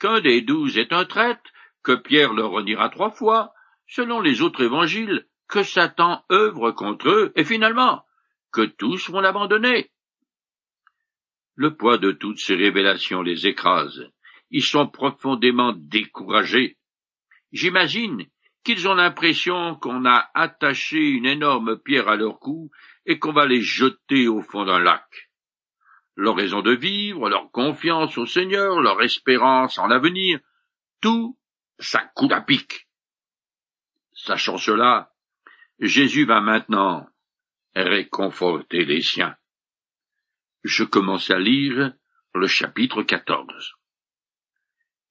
qu'un 0.00 0.20
des 0.20 0.40
douze 0.40 0.76
est 0.76 0.92
un 0.92 1.04
traître, 1.04 1.52
que 1.84 1.92
Pierre 1.92 2.32
leur 2.32 2.50
reniera 2.50 2.88
trois 2.88 3.12
fois, 3.12 3.54
selon 3.86 4.20
les 4.20 4.42
autres 4.42 4.64
évangiles, 4.64 5.24
que 5.46 5.62
Satan 5.62 6.24
œuvre 6.32 6.72
contre 6.72 7.08
eux, 7.10 7.32
et 7.36 7.44
finalement, 7.44 8.04
que 8.50 8.62
tous 8.62 9.08
vont 9.08 9.20
l'abandonner. 9.20 9.92
Le 11.54 11.76
poids 11.76 11.98
de 11.98 12.10
toutes 12.10 12.40
ces 12.40 12.56
révélations 12.56 13.22
les 13.22 13.46
écrase. 13.46 14.10
Ils 14.52 14.62
sont 14.62 14.86
profondément 14.86 15.72
découragés. 15.72 16.76
J'imagine 17.52 18.26
qu'ils 18.64 18.86
ont 18.86 18.94
l'impression 18.94 19.76
qu'on 19.76 20.04
a 20.04 20.30
attaché 20.34 20.98
une 20.98 21.24
énorme 21.24 21.78
pierre 21.78 22.08
à 22.08 22.16
leur 22.16 22.38
cou 22.38 22.70
et 23.06 23.18
qu'on 23.18 23.32
va 23.32 23.46
les 23.46 23.62
jeter 23.62 24.28
au 24.28 24.42
fond 24.42 24.66
d'un 24.66 24.78
lac. 24.78 25.30
Leur 26.16 26.36
raison 26.36 26.60
de 26.60 26.72
vivre, 26.72 27.30
leur 27.30 27.50
confiance 27.50 28.18
au 28.18 28.26
Seigneur, 28.26 28.80
leur 28.80 29.00
espérance 29.02 29.78
en 29.78 29.86
l'avenir, 29.86 30.38
tout, 31.00 31.38
ça 31.78 32.00
coule 32.14 32.34
à 32.34 32.42
pic. 32.42 32.86
Sachant 34.12 34.58
cela, 34.58 35.12
Jésus 35.80 36.26
va 36.26 36.42
maintenant 36.42 37.08
réconforter 37.74 38.84
les 38.84 39.00
siens. 39.00 39.34
Je 40.62 40.84
commence 40.84 41.30
à 41.30 41.38
lire 41.38 41.94
le 42.34 42.46
chapitre 42.46 43.02
14. 43.02 43.74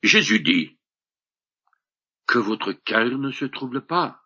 Jésus 0.03 0.39
dit, 0.39 0.77
Que 2.27 2.39
votre 2.39 2.71
cœur 2.71 3.17
ne 3.17 3.31
se 3.31 3.45
trouble 3.45 3.85
pas. 3.85 4.21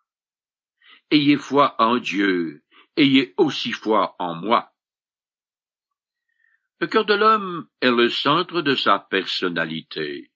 Ayez 1.12 1.38
foi 1.38 1.76
en 1.82 1.98
Dieu, 1.98 2.64
ayez 2.96 3.34
aussi 3.38 3.72
foi 3.72 4.16
en 4.20 4.36
moi. 4.36 4.72
Le 6.80 6.88
cœur 6.88 7.06
de 7.06 7.14
l'homme 7.14 7.68
est 7.82 7.92
le 7.92 8.10
centre 8.10 8.62
de 8.62 8.76
sa 8.76 9.00
personnalité. 9.00 10.32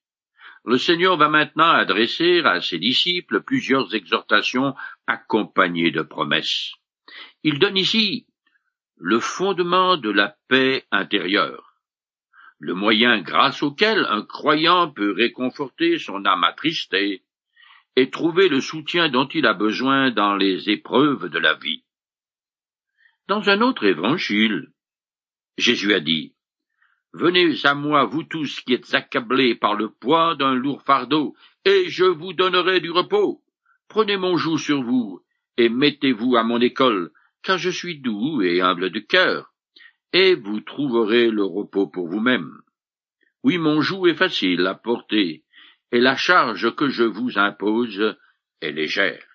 Le 0.66 0.78
Seigneur 0.78 1.18
va 1.18 1.30
maintenant 1.30 1.72
adresser 1.72 2.42
à 2.42 2.62
ses 2.62 2.80
disciples 2.80 3.42
plusieurs 3.42 3.96
exhortations 3.96 4.76
accompagnées 5.08 5.92
de 5.92 6.02
promesses. 6.02 6.74
Il 7.44 7.60
donne 7.60 7.78
ici 7.78 8.28
le 8.98 9.20
fondement 9.20 9.96
de 9.96 10.10
la 10.10 10.36
paix 10.48 10.86
intérieure, 10.92 11.69
le 12.60 12.74
moyen 12.74 13.22
grâce 13.22 13.64
auquel 13.64 14.06
un 14.10 14.22
croyant 14.22 14.92
peut 14.92 15.14
réconforter 15.14 15.98
son 15.98 16.26
âme 16.26 16.44
attristée 16.44 17.24
et 17.96 18.10
trouver 18.10 18.50
le 18.50 18.60
soutien 18.60 19.10
dont 19.10 19.28
il 19.28 19.46
a 19.46 19.54
besoin 19.54 20.12
dans 20.12 20.36
les 20.36 20.70
épreuves 20.70 21.30
de 21.30 21.40
la 21.40 21.56
vie. 21.56 21.84
Dans 23.28 23.50
un 23.50 23.62
autre 23.62 23.86
évangile, 23.86 24.72
Jésus 25.58 25.94
a 25.94 26.00
dit, 26.00 26.34
Venez 27.14 27.56
à 27.64 27.74
moi, 27.74 28.06
vous 28.06 28.24
tous 28.24 28.62
qui 28.62 28.74
êtes 28.74 28.94
accablés 28.94 29.56
par 29.56 29.74
le 29.74 29.90
poids 29.90 30.36
d'un 30.36 30.54
lourd 30.54 30.84
fardeau, 30.84 31.36
et 31.66 31.90
je 31.90 32.06
vous 32.06 32.34
donnerai 32.34 32.82
du 32.82 32.92
repos. 32.92 33.42
Prenez 33.88 34.18
mon 34.18 34.38
joug 34.38 34.58
sur 34.58 34.84
vous, 34.84 35.22
et 35.58 35.70
mettez-vous 35.70 36.36
à 36.36 36.44
mon 36.44 36.62
école, 36.62 37.12
car 37.42 37.58
je 37.58 37.70
suis 37.70 38.00
doux 38.00 38.42
et 38.42 38.62
humble 38.62 38.92
de 38.92 39.00
cœur, 39.00 39.54
et 40.14 40.36
vous 40.36 40.60
trouverez 40.62 41.30
le 41.30 41.44
repos 41.44 41.88
pour 41.88 42.08
vous-même. 42.08 42.52
Oui, 43.44 43.58
mon 43.58 43.82
joug 43.82 44.08
est 44.08 44.16
facile 44.16 44.66
à 44.68 44.76
porter, 44.76 45.44
et 45.92 46.00
la 46.00 46.16
charge 46.16 46.76
que 46.76 46.90
je 46.90 47.04
vous 47.04 47.38
impose 47.38 48.18
est 48.62 48.72
légère. 48.72 49.26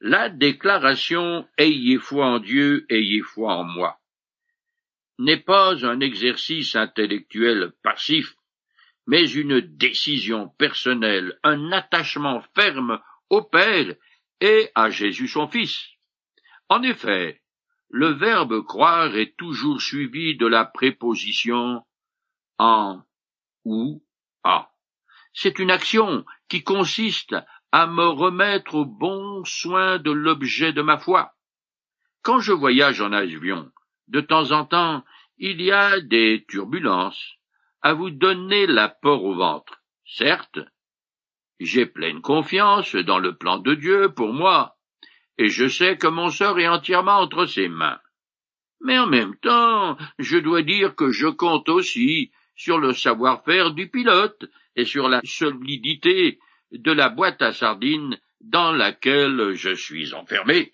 La 0.00 0.28
déclaration 0.28 1.48
Ayez 1.56 1.98
foi 1.98 2.26
en 2.26 2.38
Dieu, 2.38 2.84
ayez 2.90 3.22
foi 3.22 3.54
en 3.54 3.64
moi 3.64 4.00
n'est 5.18 5.40
pas 5.40 5.84
un 5.86 6.00
exercice 6.00 6.76
intellectuel 6.76 7.72
passif, 7.82 8.34
mais 9.06 9.30
une 9.30 9.60
décision 9.60 10.48
personnelle, 10.48 11.38
un 11.42 11.72
attachement 11.72 12.42
ferme 12.54 13.00
au 13.30 13.42
Père 13.42 13.94
et 14.40 14.70
à 14.74 14.90
Jésus 14.90 15.28
son 15.28 15.46
Fils. 15.46 15.88
En 16.68 16.82
effet, 16.82 17.42
le 17.96 18.08
verbe 18.08 18.60
croire 18.64 19.14
est 19.14 19.36
toujours 19.36 19.80
suivi 19.80 20.36
de 20.36 20.48
la 20.48 20.64
préposition 20.64 21.86
en 22.58 23.00
ou 23.64 24.04
à. 24.42 24.72
C'est 25.32 25.60
une 25.60 25.70
action 25.70 26.24
qui 26.48 26.64
consiste 26.64 27.36
à 27.70 27.86
me 27.86 28.08
remettre 28.08 28.74
au 28.74 28.84
bon 28.84 29.44
soin 29.44 30.00
de 30.00 30.10
l'objet 30.10 30.72
de 30.72 30.82
ma 30.82 30.98
foi. 30.98 31.34
Quand 32.22 32.40
je 32.40 32.50
voyage 32.50 33.00
en 33.00 33.12
avion, 33.12 33.70
de 34.08 34.20
temps 34.20 34.50
en 34.50 34.64
temps, 34.64 35.04
il 35.38 35.62
y 35.62 35.70
a 35.70 36.00
des 36.00 36.44
turbulences, 36.48 37.36
à 37.80 37.94
vous 37.94 38.10
donner 38.10 38.66
la 38.66 38.88
peur 38.88 39.22
au 39.22 39.36
ventre. 39.36 39.84
Certes, 40.04 40.58
j'ai 41.60 41.86
pleine 41.86 42.22
confiance 42.22 42.96
dans 42.96 43.20
le 43.20 43.36
plan 43.36 43.58
de 43.58 43.76
Dieu 43.76 44.12
pour 44.12 44.32
moi, 44.32 44.73
et 45.38 45.48
je 45.48 45.68
sais 45.68 45.96
que 45.96 46.06
mon 46.06 46.30
sort 46.30 46.58
est 46.58 46.68
entièrement 46.68 47.18
entre 47.18 47.46
ses 47.46 47.68
mains. 47.68 47.98
Mais 48.80 48.98
en 48.98 49.06
même 49.06 49.34
temps, 49.36 49.96
je 50.18 50.36
dois 50.36 50.62
dire 50.62 50.94
que 50.94 51.10
je 51.10 51.26
compte 51.26 51.68
aussi 51.68 52.30
sur 52.54 52.78
le 52.78 52.92
savoir-faire 52.92 53.72
du 53.72 53.88
pilote 53.88 54.44
et 54.76 54.84
sur 54.84 55.08
la 55.08 55.20
solidité 55.24 56.38
de 56.70 56.92
la 56.92 57.08
boîte 57.08 57.40
à 57.42 57.52
sardines 57.52 58.18
dans 58.40 58.72
laquelle 58.72 59.54
je 59.54 59.74
suis 59.74 60.12
enfermé. 60.12 60.73